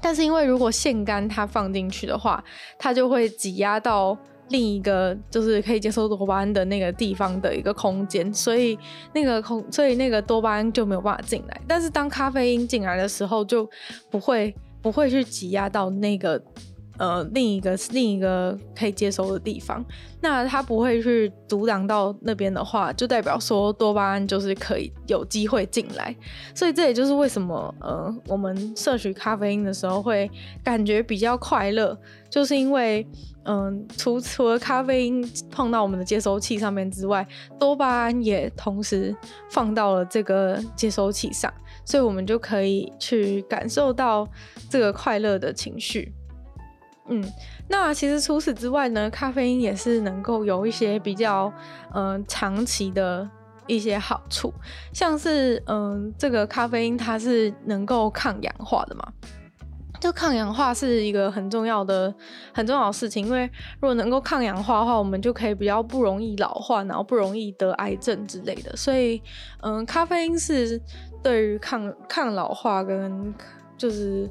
[0.00, 2.42] 但是因为如果线杆它放进去的话，
[2.76, 4.16] 它就会挤压到
[4.48, 8.76] 另一个就是可以接收多巴胺的那个地方的一个空间，所以
[9.12, 11.60] 那个空，所以那个多巴胺就没有办法进来。
[11.68, 13.68] 但是当咖啡因进来的时候，就
[14.10, 16.42] 不会不会去挤压到那个。
[17.02, 19.84] 呃，另一个另一个可以接收的地方，
[20.20, 26.14] 那它不会去阻挡到那边的话，就代表说多巴胺就是可以有机会进来。
[26.54, 30.30] 所以这也就是为什么呃，我们摄取咖啡因的时候会
[30.62, 31.98] 感觉比较快乐，
[32.30, 33.04] 就是因为
[33.44, 37.26] 嗯、除除了咖啡因碰到我们的接收器上面之外，
[37.58, 39.12] 多巴胺也同时
[39.50, 41.52] 放到了这个接收器上，
[41.84, 44.24] 所以我们就可以去感受到
[44.70, 46.14] 这个快乐的情绪。
[47.08, 47.22] 嗯，
[47.68, 51.52] 那其实除此之外呢，咖啡因也是能够有一些比较
[51.92, 53.28] 嗯、长期的
[53.66, 54.54] 一些好处，
[54.92, 59.12] 像是嗯、呃、这个咖啡因它是能够抗氧化的嘛，
[60.00, 62.14] 就抗氧化是一个很重要的
[62.54, 69.20] 很重要的事情，因为如果能够抗氧化的话，我们就可以比较不容易老化，然后不容易得癌症之类的，所以
[69.62, 70.80] 嗯、咖啡因是
[71.20, 73.34] 对于抗抗老化跟
[73.76, 74.30] 就是。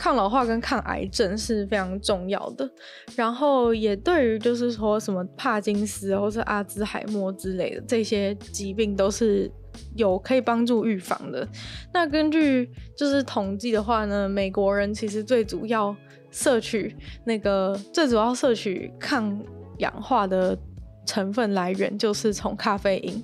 [0.00, 2.66] 抗老化跟抗癌症是非常重要的，
[3.14, 9.52] 然后也对于就是说什么帕金斯或是阿兹海默之类的这些疾病都是
[9.96, 11.46] 有可以帮助预防的。
[11.92, 15.94] 那根据就是统计的话呢，美国人其实最主要
[16.30, 19.38] 摄取那个最主要摄取抗
[19.80, 20.56] 氧化的
[21.04, 23.22] 成分来源就是从咖啡因。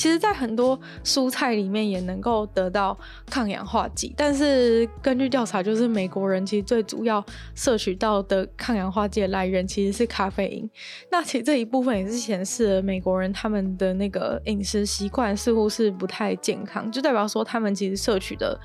[0.00, 7.22] 其实，在很多蔬菜里面也能够得到抗氧化剂，但是根据调查，就是美国人其实最主要
[7.54, 10.70] 摄取到的抗氧化剂的来源其实是咖啡因。
[11.10, 18.58] 那其实这一部分也是显示了美国人他们的那个饮食习惯似乎是不太健康，就代表说他们其实摄取的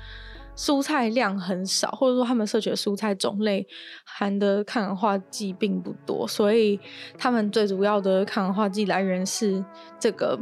[0.56, 3.66] 蔬菜量很少，或者说他们摄取的蔬菜种类
[4.06, 6.80] 含的抗氧化剂并不多，所以
[7.18, 9.62] 他们最主要的抗氧化剂来源是
[10.00, 10.40] 这个。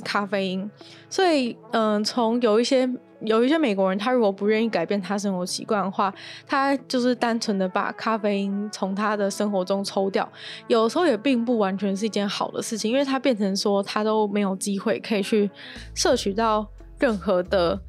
[0.00, 0.70] 咖啡因，
[1.08, 2.88] 所以嗯，从有一些
[3.20, 6.12] 有一些美国人，他如果不愿意改变他生活习惯的话，
[6.46, 10.30] 他就是单纯的把咖啡因从他的生活中抽掉，
[10.66, 15.50] 有时候也并不完全是一件好的事情，因为他变成说他都没有机会可以去
[15.94, 16.66] 摄取到
[16.98, 17.80] 任何的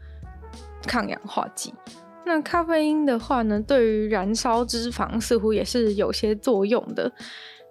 [0.84, 1.74] 抗氧化剂。
[2.28, 7.12] 那咖啡因的话呢，对于燃烧脂肪似乎也是有些作用的。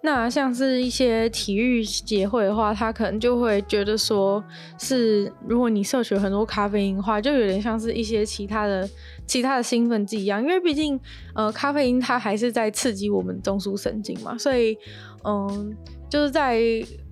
[0.07, 4.45] 那像是一些体育协会的话，他可能就会觉得说，
[4.79, 8.87] 是如果你摄取很多咖啡因的话，就有点像是一些其他的
[9.27, 11.01] 其他的兴奋剂一样，因为毕竟
[11.35, 14.77] 呃咖啡因它还是在刺激我们中枢神经嘛，所以
[15.25, 15.75] 嗯
[16.11, 16.61] 就是在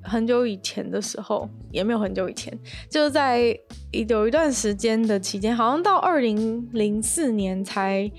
[0.02, 2.52] 很久以前的时候，也没有很久以前，
[2.90, 3.58] 就是在
[3.90, 8.12] 有一段时间的期间，好像到二零零四年才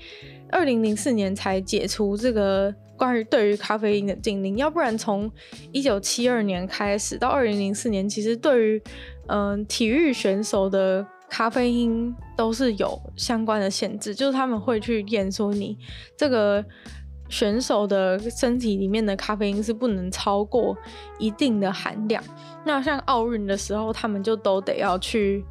[0.50, 2.74] 二零零四年才解除这个。
[2.96, 5.30] 关于对于咖啡因的禁令，要不然从
[5.72, 8.82] 一九七二年开始到二零零四年，其实对于
[9.26, 15.76] 嗯、呃、体育选手的咖啡因都是有相关的限制，就是他们会去验说你
[16.16, 16.64] 这个
[17.28, 20.76] 选手的身体里面的咖啡因是不能超过
[21.18, 22.22] 一定的含量。
[22.64, 25.44] 那像奥运的时候，他们就都得要去。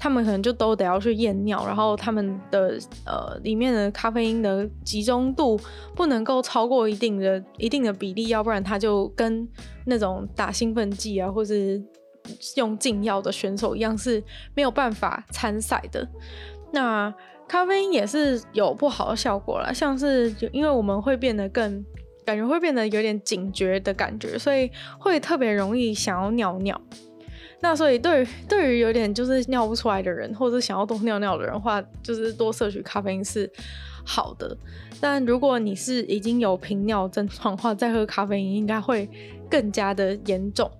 [0.00, 5.60] 他们可能就都得要去验尿，然后他们的呃里面的咖啡因的集中度
[5.94, 9.46] 不能够超过一定的一定的比例，要不然他就跟
[9.84, 11.80] 那种打兴奋剂啊，或是
[12.56, 16.08] 用禁药的选手一样是没有办法参赛的。
[16.72, 17.12] 那
[17.46, 21.84] 咖啡因也是有不好的效果啦，像是因为我们会变得更
[22.24, 26.80] 感觉会变得有点警觉的感觉，所以会特别容易想要尿尿。
[27.62, 33.50] 那所以对于对于有点就是尿不出来的人，或者想要多尿尿的人话，就是多摄取咖啡因是
[34.04, 34.56] 好的。
[35.00, 39.08] 但如果你是已经有频尿症状的话，再喝咖啡因应该会
[39.50, 40.70] 更加的严重。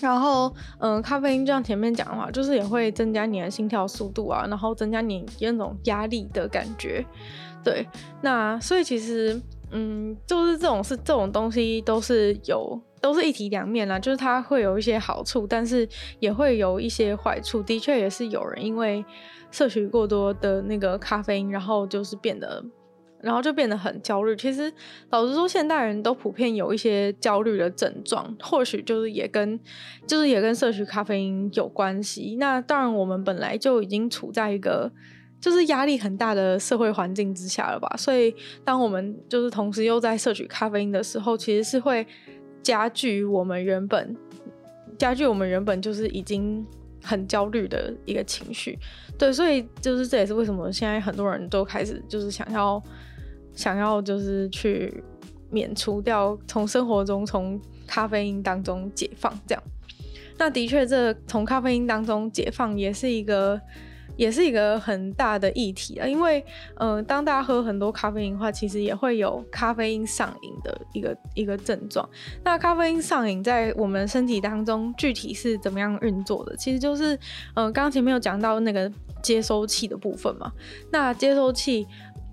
[0.00, 7.02] 然后，嗯，咖啡因就像前面讲的话，就是也会增加你的心跳速度啊，然后增加你那种压力的感觉。
[7.64, 7.86] 对，
[8.20, 9.40] 那所以其实，
[9.70, 12.78] 嗯，就是这种是这种东西都是有。
[13.06, 15.88] 都是一体两面啦，就是它会有一些好处，但是
[16.18, 17.62] 也会有一些坏处。
[17.62, 19.04] 的确也是有人因为
[19.52, 22.60] 摄取过多的那个咖啡因，然后就是变得，
[23.20, 24.34] 然后就变得很焦虑。
[24.34, 24.72] 其实
[25.10, 29.56] 老实说，现代人都普遍有一些焦虑的症状，或许就是也跟
[30.04, 32.36] 就是也跟摄取咖啡因有关系。
[32.40, 34.90] 那当然，我们本来就已经处在一个。
[35.38, 38.34] 就是压力很大的社会环境之下了吧，所以
[38.64, 42.04] 当我们就是同时又在摄取咖啡因的时候，其实是会
[42.66, 44.16] 加剧我们原本
[44.98, 46.66] 加剧我们原本就是已经
[47.00, 48.76] 很焦虑的一个情绪。
[49.16, 52.82] 对，所以就是这也是为什么现在很多人都开始就是想要
[53.54, 54.92] 想要就是去
[55.48, 59.62] 免除掉从生活中从咖啡因当中解放这样。
[60.36, 63.60] 那的确，这从咖啡因当中解放也是一个。
[64.16, 66.44] 也是一个很大的议题啊，因为，
[66.76, 72.08] 嗯、当大家喝很多咖啡因的话，其实也会有咖啡因上瘾的一个一个症状。
[72.42, 76.56] 那咖啡因上瘾在我们身体当中具体是怎么样运作的？
[76.56, 77.14] 其实就是，
[77.54, 78.90] 嗯、刚刚前面有讲到那个
[79.22, 80.50] 接收器的部分嘛。
[80.90, 81.86] 那接收器。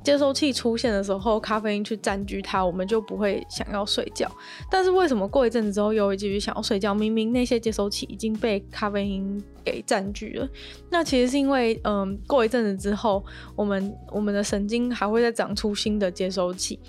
[0.03, 4.29] 接收器出现的时候，咖啡因去占据它，我们就不会想要睡觉。
[4.69, 6.93] 但是为什么过一阵子之后又会继续想要睡觉？
[6.93, 10.47] 明明那些接收器已经被咖啡因给占据了。
[10.89, 13.23] 那其实是因为，嗯，过一阵子之后，
[13.55, 16.79] 我们我们的神经还会再长出新的接收器。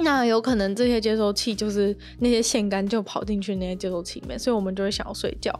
[0.00, 5.52] 那有可能这些接收器就是那些腺苷就跑进去那些接收器里面，所以我们就会想要睡觉。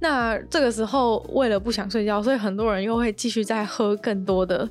[0.00, 4.68] 那这个时候为了不想睡觉，所以很多人又会继续再喝更多的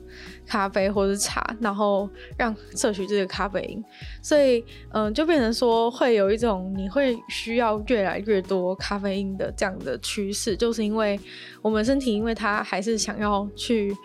[0.47, 3.83] 咖啡或者茶，然后让摄取这个咖啡因。
[4.21, 11.19] 所以嗯，就变成说会有一种你会需要越来越多咖啡因的这样的趋势，就是因为
[11.61, 13.95] 我们身体因为它还是想要去。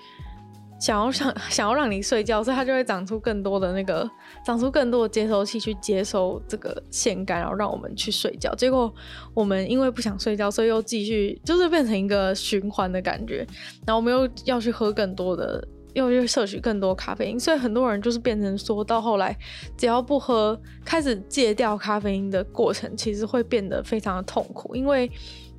[0.78, 4.08] 想要想 想要让你睡觉，所以它就会长出更多的那个，
[4.44, 8.54] 长出更多的接收器去接收这个腺苷，然后让我们去睡觉。
[8.54, 8.92] 结果
[9.32, 13.46] 我们因为不想睡觉，所以又继续就是变成一个循环的感觉。
[13.86, 19.36] 然后我们又要去喝更多的，又又摄取更多咖啡因，所以很多人就是变成说到后来，
[19.76, 25.10] 只要不喝，开始戒掉咖啡因的过程，其实会变得非常的痛苦，因为。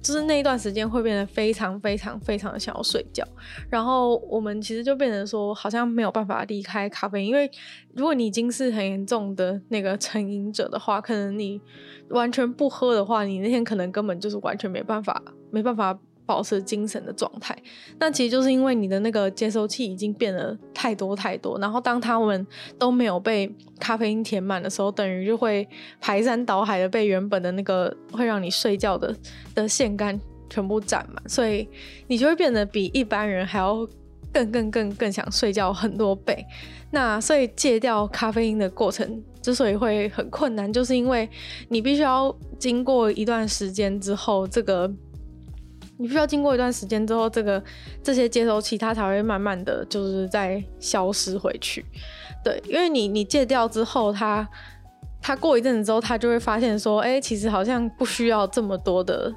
[0.06, 3.28] 就是那一段时间会变得非常非常非常的想要睡觉，
[3.72, 7.49] 然后我们其实就变成说好像没有办法离开咖啡因，因为
[7.95, 11.60] 如果你已经是很严重的那个成瘾者的话，可能你
[12.10, 15.97] 完全不喝的话，你那天可能根本就是完全没办法，没办法。
[16.26, 17.56] 保持精神的状态，
[18.00, 22.46] 那其实就是因为你的那个接收器已经变得太多太多，然后当他们
[22.80, 25.68] 都没有被咖啡因填满的时候，等于就会
[26.02, 29.16] 排山倒海的被原本的那个会让你睡觉的
[29.54, 30.20] 的腺苷
[30.50, 31.68] 全部占满，所以
[32.08, 33.88] 你就会变得比一般人还要
[34.34, 36.44] 更更更更想睡觉很多倍。
[36.90, 41.30] 那所以戒掉咖啡因的过程之所以会很困难，就是因为
[41.70, 44.92] 你必须要经过一段时间之后，这个。
[45.98, 47.64] 你需要经过一段时间之后，这个
[48.04, 51.86] 这些接收器它才会慢慢的就是再消失回去，
[52.43, 54.48] 对，因为你你戒掉之后，它
[55.22, 59.34] 它过一阵子之后，它就会发现说，哎、其实好像不需要这么多的。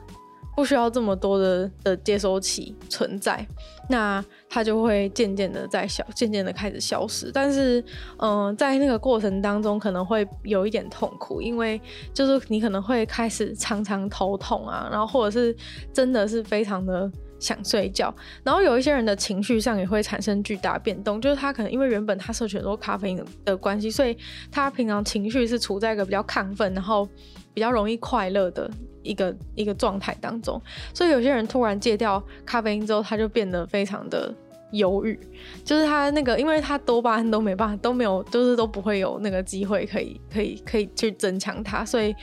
[0.59, 3.47] 不需要这么多的的接收器存在，
[3.89, 7.31] 那它就会渐渐的在消，渐渐的开始消失。
[7.33, 7.81] 但是，
[8.17, 11.81] 嗯、在那个过程当中可能会有一点痛苦，因为
[12.13, 15.57] 就是你可能会开始常常头痛啊，然后或者是
[15.93, 18.13] 真的是非常的想睡觉。
[18.43, 24.19] 然后有一些人的情绪上也会产生巨大变动，就是他可能因为原本他摄取很多咖啡因的关系，所以
[24.51, 27.09] 他平常情绪是处在一个比较亢奋，然后
[27.55, 28.69] 比较容易快乐的。
[29.09, 30.61] 一个一个状态当中，
[30.93, 34.33] 所以有些人突然戒掉咖啡因之后，他就变得非常的
[34.73, 35.19] 忧郁，
[35.65, 42.15] 就是他那个，因为他多巴胺都没办法，都没有，就是都不会有那个机会可以可以可以去增强他，所以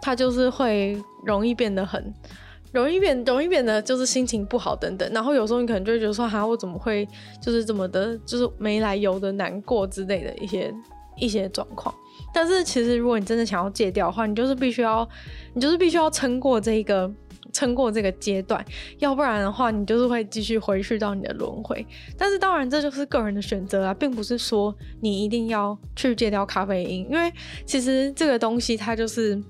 [0.00, 2.14] 他就是会容易变得很
[2.72, 5.10] 容易变，容易变得就是心情不好等等。
[5.12, 7.06] 然后有时候你可能就会觉得说，哈，我怎么会
[7.42, 10.72] 就是这么的，就是没来由的难过之类的一些
[11.16, 11.92] 一些状况。
[12.32, 15.08] 但是其实，如果你真的想要戒掉的话，你就是必须要，
[15.54, 17.12] 你就是必须要撑过这一个，
[17.52, 18.64] 撑过这个阶段，
[18.98, 21.84] 要不然的话，你就是会继续回去到你的轮回。
[22.16, 27.32] 但是当然，这就是个人的选择啊，并不是说你一定要去戒掉咖啡因，因为
[27.66, 29.42] 其实这个东西它就是，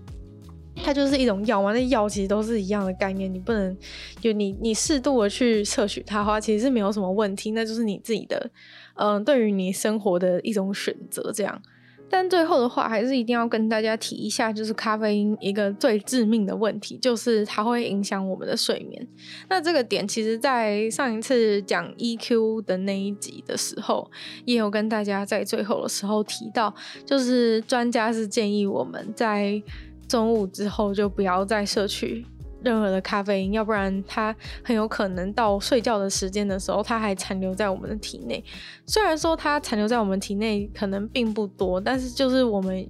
[0.83, 3.77] 它就是一种药嘛，那药其实都是一样的概念，你不能
[4.21, 8.51] 就你你适度的去摄取它的话，其实是没有什么问题，那就是你自己的，
[8.95, 11.61] 嗯、对于你生活的一种选择，这样。
[12.11, 19.07] 但最后的话，还是一定要跟大家提一下，就是咖啡因一个最致命的问题，就是它会影响我们的睡眠。
[19.49, 24.11] 那这个点，其实在上一次讲 EQ 的那一集的时候，
[24.45, 26.75] 也有跟大家在最后的时候提到，
[27.07, 29.63] 就是专家是建议我们在
[30.09, 32.27] 中午之后就不要再摄取
[32.63, 38.45] 任何的咖啡因，要不然它很有可能到睡觉的时间的时候，它还残留在我们的体内。
[38.87, 42.89] 虽然说它残留在我们体内可能并不多，但是就是我们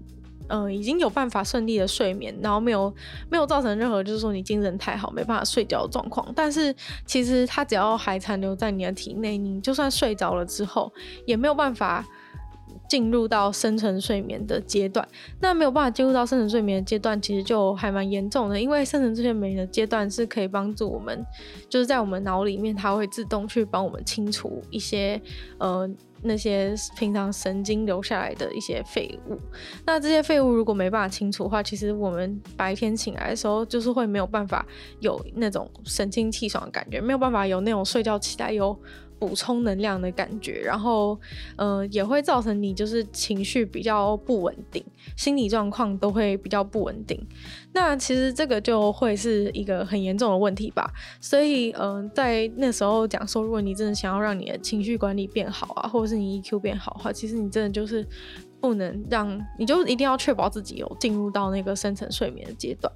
[0.49, 2.93] 呃已经有办法顺利的睡眠，然后没有
[3.31, 6.27] 没有造成任何就是说你精神太好没办法睡觉的状况。
[6.35, 6.75] 但是
[7.07, 10.93] 其实它只要还残留在你的体内，你就算睡着了之后
[11.25, 12.07] 也没有办法。
[12.91, 15.07] 进入到深层睡眠的阶段，
[15.39, 18.61] 那没有办法进入到深层睡眠的阶段，其实就还蛮严重的。
[18.61, 21.25] 因为深层睡眠的阶段是可以帮助我们，
[21.69, 25.23] 就是在我们脑里面，它会自动去帮我们清除一些
[25.59, 25.89] 呃
[26.23, 29.39] 那些平常神经留下来的一些废物。
[29.87, 34.67] 那这些废物如果没办法清除的话，其实我们白天醒来的时候，就是会没有办法
[34.99, 38.77] 有那种神清气爽的感觉，没有办法有那种睡觉起来有。
[39.21, 41.17] 补充能量的感觉，然后，
[41.57, 44.83] 呃，也会造成你就是情绪比较不稳定，
[45.15, 47.25] 心理状况都会比较不稳定。
[47.73, 50.91] 那其实这个就会是一个很严重的问题吧。
[51.21, 58.05] 所以，嗯、在那时候讲说，如果你真的想要让你的情绪管理变好啊，或者是你 EQ 变好的话，其实你真的就是
[58.59, 62.91] 不能让，你就一定要确保自己有进入到那个深层睡眠的阶段。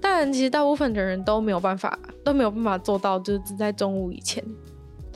[0.00, 4.42] 但其实大部分的人都没有办法，都没有办法做到，就是只在中午以前。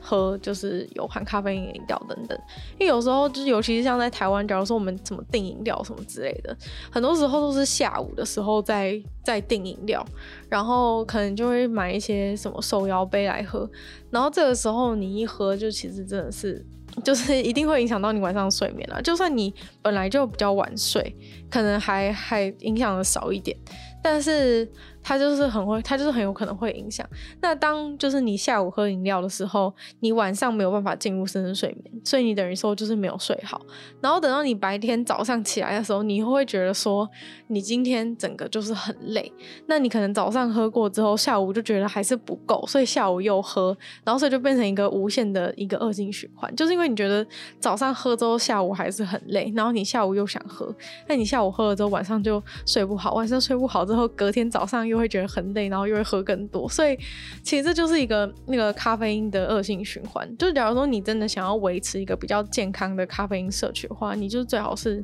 [0.05, 2.39] 喝就是有含咖啡因饮料等等，
[2.77, 6.55] 因为有时候就是，尤其是像在台湾，假如说我们怎么订饮料什么之类的，
[6.91, 10.05] 很多时候都是下午的时候在在订饮料，
[10.47, 13.67] 然后可能就会买一些什么手摇杯来喝，
[14.11, 16.63] 然后这个时候你一喝，就其实真的是
[17.03, 19.01] 就是一定会影响到你晚上睡眠了。
[19.01, 19.51] 就算你
[19.81, 21.15] 本来就比较晚睡，
[21.49, 23.57] 可能还还影响的少一点，
[24.03, 24.69] 但是。
[25.07, 27.07] 它就是很会，它就是很有可能会影响。
[27.39, 33.61] 那当就是你下午喝饮料的时候，你晚上没有办法进入深层睡眠，所以你等于说就是没有睡好。
[34.01, 37.07] 然后等到你白天早上起来的时候，你会觉得说
[37.49, 39.31] 你今天整个就是很累。
[39.67, 46.51] 那你可能早上喝过之后，下午就觉得还是不够，所以下午又喝，然后所以就变成一个无限的一个恶性循环。
[46.55, 47.23] 就是因为你觉得
[47.59, 50.73] 早上喝之后，下午还是很累，然后你下午又想喝，
[51.07, 54.94] 那你下午喝了之后，晚上就睡不好，晚上睡不好之后，隔天早上又。
[54.95, 56.97] 就会觉得很累，然后又会喝更多，所以
[57.43, 60.25] 其实这就是一个那个咖啡因的恶性循环。
[60.37, 65.03] 就假如说你真的想要维持一个比较健康的咖啡因摄取的话，你就最好是，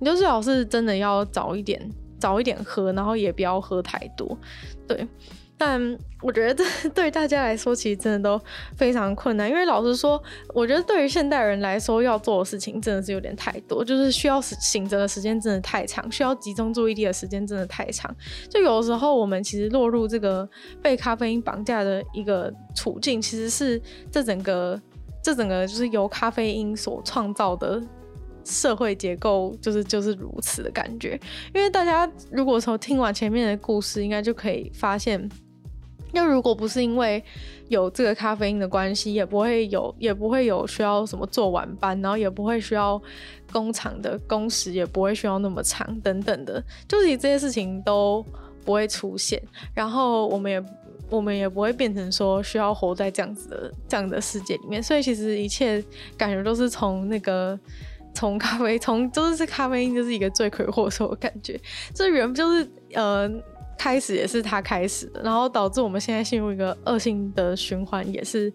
[0.00, 1.80] 你就最好是真的要早一点，
[2.18, 4.36] 早一点喝，然后也不要喝太多，
[4.88, 5.06] 对。
[5.62, 8.42] 但我觉得这 对大家来说其实真的都
[8.78, 10.20] 非常困难，因为老实说，
[10.54, 18.10] 我觉得对于现代人来说要做的事情真的是有点太多，就是需要醒着的时间真的太长，需要集中注意力的时间真的太长。
[18.48, 20.48] 就有时候我们其实落入这个
[20.80, 23.78] 被咖啡因绑架的一个处境，其实是
[24.10, 24.80] 这整个
[25.22, 27.82] 这整个就是由咖啡因所创造的
[28.46, 31.20] 社会结构，就是就是如此的感觉。
[31.54, 35.28] 因为大家如果从听完前面的故事，应该就可以发现。
[36.12, 37.22] 那如果不是因为
[37.68, 43.00] 有这个咖啡因的关系，也不会有，也不会有需要什么做晚班，然后也不会需要
[43.52, 48.24] 工厂的工时，也不会需要那么长等等的，就是这些事情都
[48.64, 49.40] 不会出现，
[49.72, 50.64] 然后我们也
[51.08, 55.82] 我们也不会变成说需要活在这样子的这样的世界里面，所以其实一切
[56.16, 57.58] 感觉都是从那个
[58.14, 61.60] 从咖啡从就是咖啡因就是一个罪魁祸首的感觉，
[61.94, 63.30] 这原就是呃。
[63.80, 68.52] 开始也是他开始的，然后导致我们现在陷入一个恶性的循环，也是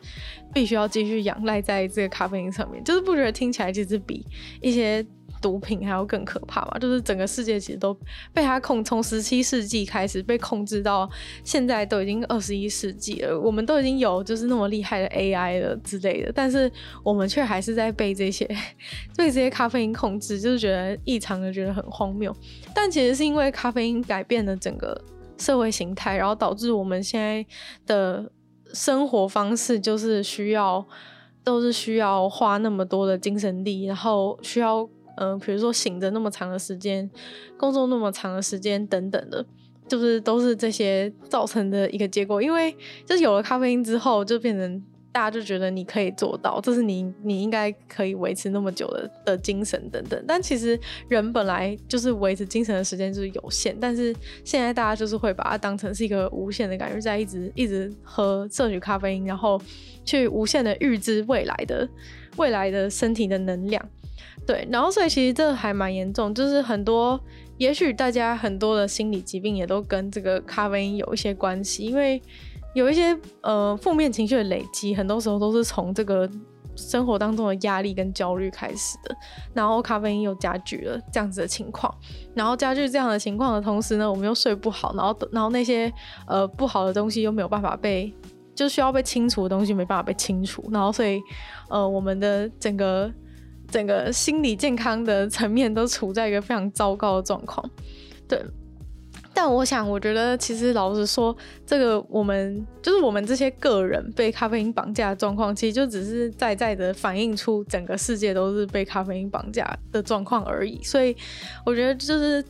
[0.53, 2.83] 必须要继续仰赖在这个咖啡因上面。
[2.83, 4.23] 就是不觉得听起来其实比
[4.61, 5.03] 一些
[5.41, 6.77] 毒品还要更可怕嘛？
[6.77, 7.91] 就是整个世界其实都
[8.35, 11.09] 被他控，从十七世纪开始被控制到
[11.43, 16.71] 现在都已经二十一世纪了，我们都已经有就是那么厉害的 AI 了之类的，但是
[17.03, 18.45] 我们却还是在被这些
[19.17, 22.31] 被这些咖啡因控制，就是觉得异常的觉得很荒谬。
[22.75, 24.95] 但其实是因为咖啡因改变了整个。
[25.37, 27.45] 社会形态，然后导致我们现在
[27.85, 28.31] 的
[28.73, 30.85] 生活方式就是需要，
[31.43, 37.09] 都是需要花那么多的精神力，然后需要，嗯、比如说醒着那么长的时间，
[37.57, 39.45] 工作那么长的时间等等的，
[39.87, 42.41] 就是都是这些造成的一个结果。
[42.41, 42.75] 因为
[43.05, 44.83] 就是有了咖啡因之后，就变成。
[45.15, 50.21] 大家就觉得你可以做到，这是你你应该可以维持那么久的的精神等等。
[50.27, 54.13] 但其实人本来就是维持精神的时间就是有限，但是
[54.43, 59.57] 现在大家就是会把它当成是一个无限的感觉，在一直一直喝摄取咖啡因，然后
[60.03, 61.87] 去无限的预知未来的
[62.35, 63.81] 未来的身体的能量。
[64.45, 67.17] 对，然后所以其实这还蛮严重，就是很多
[67.57, 72.21] 也许大家很多的心理疾病也都跟这个咖啡因有一些关系，因为。
[72.75, 76.29] 有一些呃负面情绪的累积，很多时候都是从这个
[76.75, 79.15] 生活当中的压力跟焦虑开始的，
[79.53, 81.89] 然后咖啡因又加剧了这样子的情况，
[82.33, 85.91] 然后加剧这样的情况的同时呢，我们又睡不好，然后然后那些
[86.27, 88.13] 呃不好的东西又没有办法被，
[88.53, 91.21] 就需要被清除的东西没办法被清除，然后所以
[91.69, 93.09] 呃我们的整个
[93.69, 97.65] 整个心理健康的层面都处在一个非常糟糕的状况，
[98.27, 98.45] 对。
[99.35, 110.81] 但我想，我觉得其实老实说，这个我们就是我们这些个人被咖啡因绑架的状况，其实就只是在在的反映出整个世界都是被咖啡因绑架的状况而已。
[110.81, 111.13] 所以
[111.65, 112.41] 我觉得，就是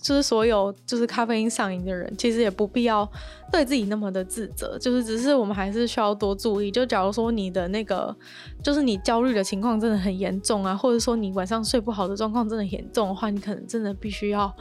[0.00, 3.06] 就是所有就是咖啡因上瘾的人，其实也不必要
[3.50, 4.78] 对自己那么的自责。
[4.78, 6.70] 就是只是我们还是需要多注意。
[6.70, 8.16] 就假如说你的那个，
[8.62, 14.54] 就是你焦虑的情况真的很严重啊，或者说你晚上睡不好的状况真的严重的话，你可能真的必须要。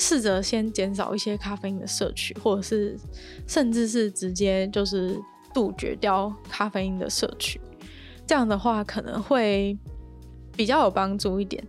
[0.00, 2.98] 试着先减少一些咖啡因的摄取，或者是
[3.46, 5.20] 甚至是直接就是
[5.52, 7.60] 杜绝掉咖啡因的摄取，
[8.26, 9.78] 这样的话可能会
[10.56, 11.62] 比较有帮助一点。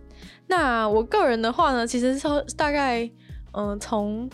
[0.46, 3.08] 那我个人的话呢，其实说大概，
[3.52, 4.28] 嗯，从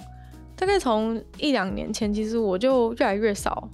[0.55, 3.69] 大概从一两年前，其实我就越来越少。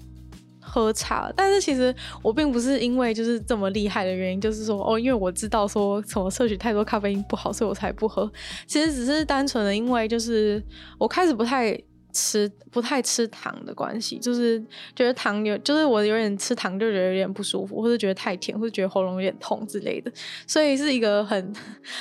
[0.74, 8.28] 喝茶，但是其实我并不是因为就是这么厉害的原因，就是说哦，因为我知道说什么摄取太多咖啡因不好，所以我才不喝。
[8.66, 10.60] 其实只是单纯的因为就是
[10.98, 11.80] 我开始不太。
[12.14, 14.58] 吃不太吃糖的关系，就是
[14.94, 20.10] 觉得糖有，就是我有点吃糖就觉得有点不舒服，或者觉得太甜，或者觉得喉咙有点痛之类的，
[20.46, 21.52] 所以是一个很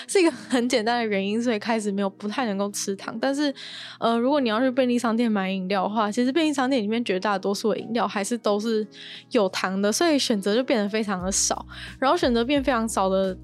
[0.07, 3.17] 是一个很简单的原因，所以开始没有不太能够吃糖。
[3.19, 3.51] 但是，
[3.99, 8.87] 呃，如果你要去便利商店买饮料的话，其实便利商店里面绝大多数的饮料还是都是
[9.31, 11.65] 有糖的，所以选择就变得非常的少。
[11.97, 13.35] 然后选择变非常少的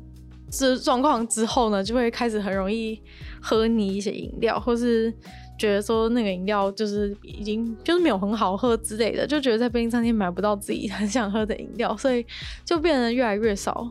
[0.52, 3.02] 这状况之后呢，就会开始很容易
[3.42, 5.12] 喝腻一些饮料，或是。
[5.60, 12.26] 觉得说那个饮料就是已经就是没有很好喝之类的，就觉得在便利商店买不到自己很想喝的饮料，所以
[12.64, 13.86] 就变得越来越少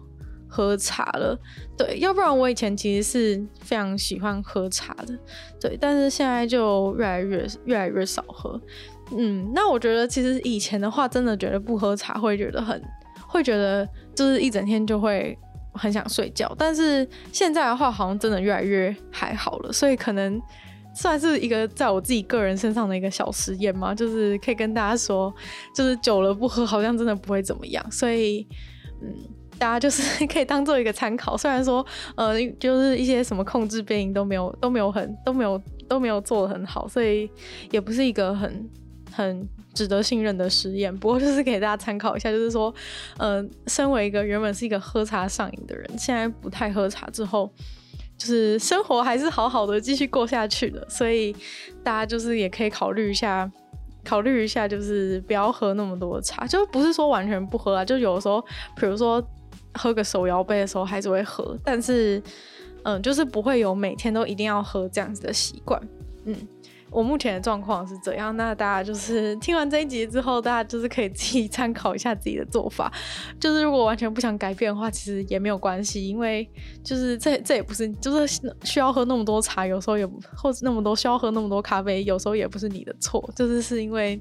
[0.49, 1.39] 喝茶了。
[1.77, 5.16] 对，要不然我以前其实是非常喜欢喝茶的，
[5.61, 8.59] 对，但是现在就越来越越来越少喝。
[9.11, 12.83] 嗯，那我觉得其实以前的话，真的觉得不喝茶会觉得很
[13.27, 15.39] 会觉得就是一整天就会
[15.73, 20.41] 很想睡觉，但是现在的话好像真的越来越还好了，所以可能。
[21.01, 25.33] 算是一个在我自己个人身上的一个小实验嘛，就是可以跟大家说，
[25.73, 28.45] 就是久了不喝好像真的不会怎么样，所以
[29.01, 29.15] 嗯，
[29.61, 31.37] 大家就是可以当做一个参考。
[31.37, 31.87] 虽然说
[32.17, 37.31] 呃，就是一些什么控制变音都没有都没有很都没有都没有做得很好，所以
[37.71, 38.69] 也不是一个很
[39.13, 40.93] 很值得信任的实验。
[40.99, 42.75] 不过就是给大家参考一下，就是说，
[43.19, 47.49] 呃，身为一个原本是一个喝茶上瘾的人，现在不太喝茶之后。
[48.19, 51.35] 就是生活还是好好的继续过下去的，所以
[51.83, 53.51] 大家就是也可以考虑一下，
[54.05, 58.45] 考虑一下，就是不要喝那么多的茶，就不是说完全不喝啊，就有时候，
[58.77, 59.23] 比如说
[59.75, 62.21] 喝个手摇杯的时候还是会喝，但是
[62.83, 65.81] 嗯，就是不会有每天都一定要喝这样子的习惯，
[66.25, 66.35] 嗯。
[66.91, 72.91] 我目前的状况是这样，那大家就是听完这一集之后，大家就是可以自己参考一下自己的做法。
[73.39, 76.49] 就是如果完全不想改变的话，其实也没有关系，因为
[76.82, 84.20] 就是这这也不是就是需要喝那么多茶，有时候也或者那么多需要喝那么多咖啡，有时候也不是你的错，就是是因为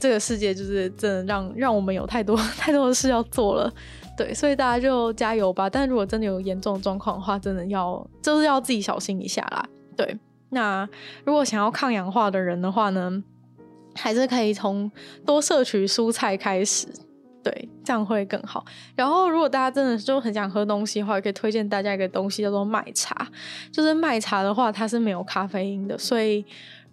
[0.00, 3.72] 这个世界就是真的让让我们有太多 太多的事要做了，
[4.16, 5.70] 对，所以大家就加油吧。
[5.70, 9.64] 但如果真的有严重的状况的话，真的要就是要自己小心一下啦，
[9.96, 10.18] 对。
[10.50, 10.88] 那
[11.24, 13.22] 如果想要抗氧化的人的话呢，
[13.94, 14.90] 还是可以从
[15.26, 16.86] 多摄取蔬菜开始，
[17.42, 18.64] 对，这样会更好。
[18.94, 23.28] 然后，如果大家真的就很想喝东西的话，可以推荐大家一个东西叫做麦茶，
[23.72, 26.44] 就是麦茶的话，它是没有咖啡因的，所以。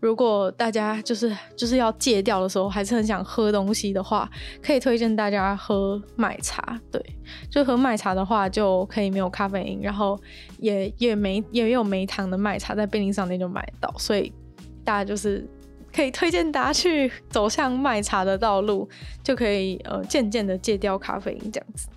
[0.01, 4.29] 如果大家就是就是要戒掉的时候，还是很想喝东西的话，
[4.61, 6.79] 可以推荐大家喝麦茶。
[6.91, 7.01] 对，
[7.49, 10.19] 就喝麦茶的话，就可以没有咖啡因，然后
[10.59, 13.91] 也也没也有没糖的麦茶，在便利商店就买到。
[13.97, 14.31] 所以
[14.83, 15.47] 大家就是
[15.91, 18.87] 可以推荐大家去走向麦茶的道路，
[19.23, 21.87] 就可以呃渐渐的戒掉咖啡因这样子。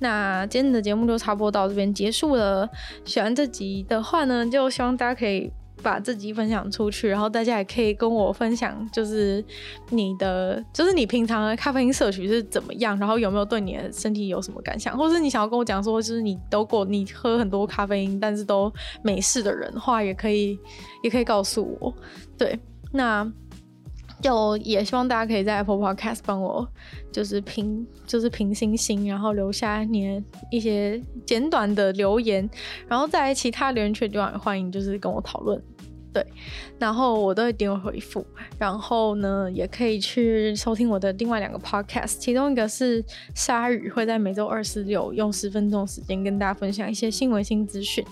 [0.00, 2.68] 那今天的节目就差不多到这边结束了。
[3.04, 5.52] 喜欢这集的话呢，就希望大家可以。
[5.82, 9.44] 把自己分享出去，然后大家也可以跟我分享，就是
[9.90, 18.72] 你的，就是你平常的咖啡因摄取是怎么样，然后有没有对你的身体有什么感想，或者是你想要跟我讲说，就是你都过你喝很多咖啡因，但是都
[19.02, 20.58] 没事的人的话，也可以，
[21.02, 21.92] 也可以告诉我。
[22.38, 22.58] 对，
[22.92, 23.30] 那
[24.20, 26.64] 就也希望大家可以在 Apple Podcast 帮我，
[27.10, 32.48] 就是评，就是评星星，然后留下你的一些简短的留言，
[32.86, 35.60] 然后在其他留言区的地方欢迎，就是跟我讨论。
[36.12, 36.22] 对，
[36.78, 38.22] 然后我都会点回复，
[38.58, 43.02] 然后呢，也可以去收听我的另外两个 podcast，其中一个是
[43.34, 48.04] 鲨鱼，会在每周二、十、六用十分钟时间跟大家分享一些新闻新资讯，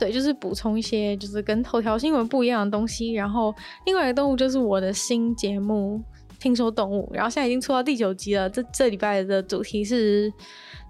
[0.00, 3.12] 对，就是补充一些就是跟头条新闻不一样的东西。
[3.12, 3.54] 然后
[3.86, 6.02] 另外一个动物就是我的新节目，
[6.40, 8.50] 听说动物，然后现在已经出到第九集了。
[8.50, 10.32] 这这礼拜的主题是，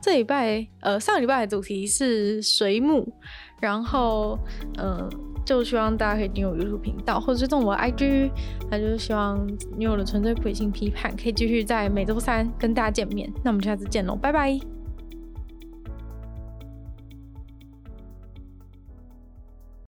[0.01, 3.07] 这礼拜呃上礼拜的主题是水母，
[3.61, 4.39] 然后
[4.79, 5.34] 嗯。
[5.45, 8.31] 就希望大家可以订阅我 YouTube 频道，或者是追踪我的 IG，
[8.71, 13.33] 那就是希望女友的纯粹理性批判可以继续在每周三跟大家见面。
[13.43, 14.74] 那我们下次见喽，拜拜。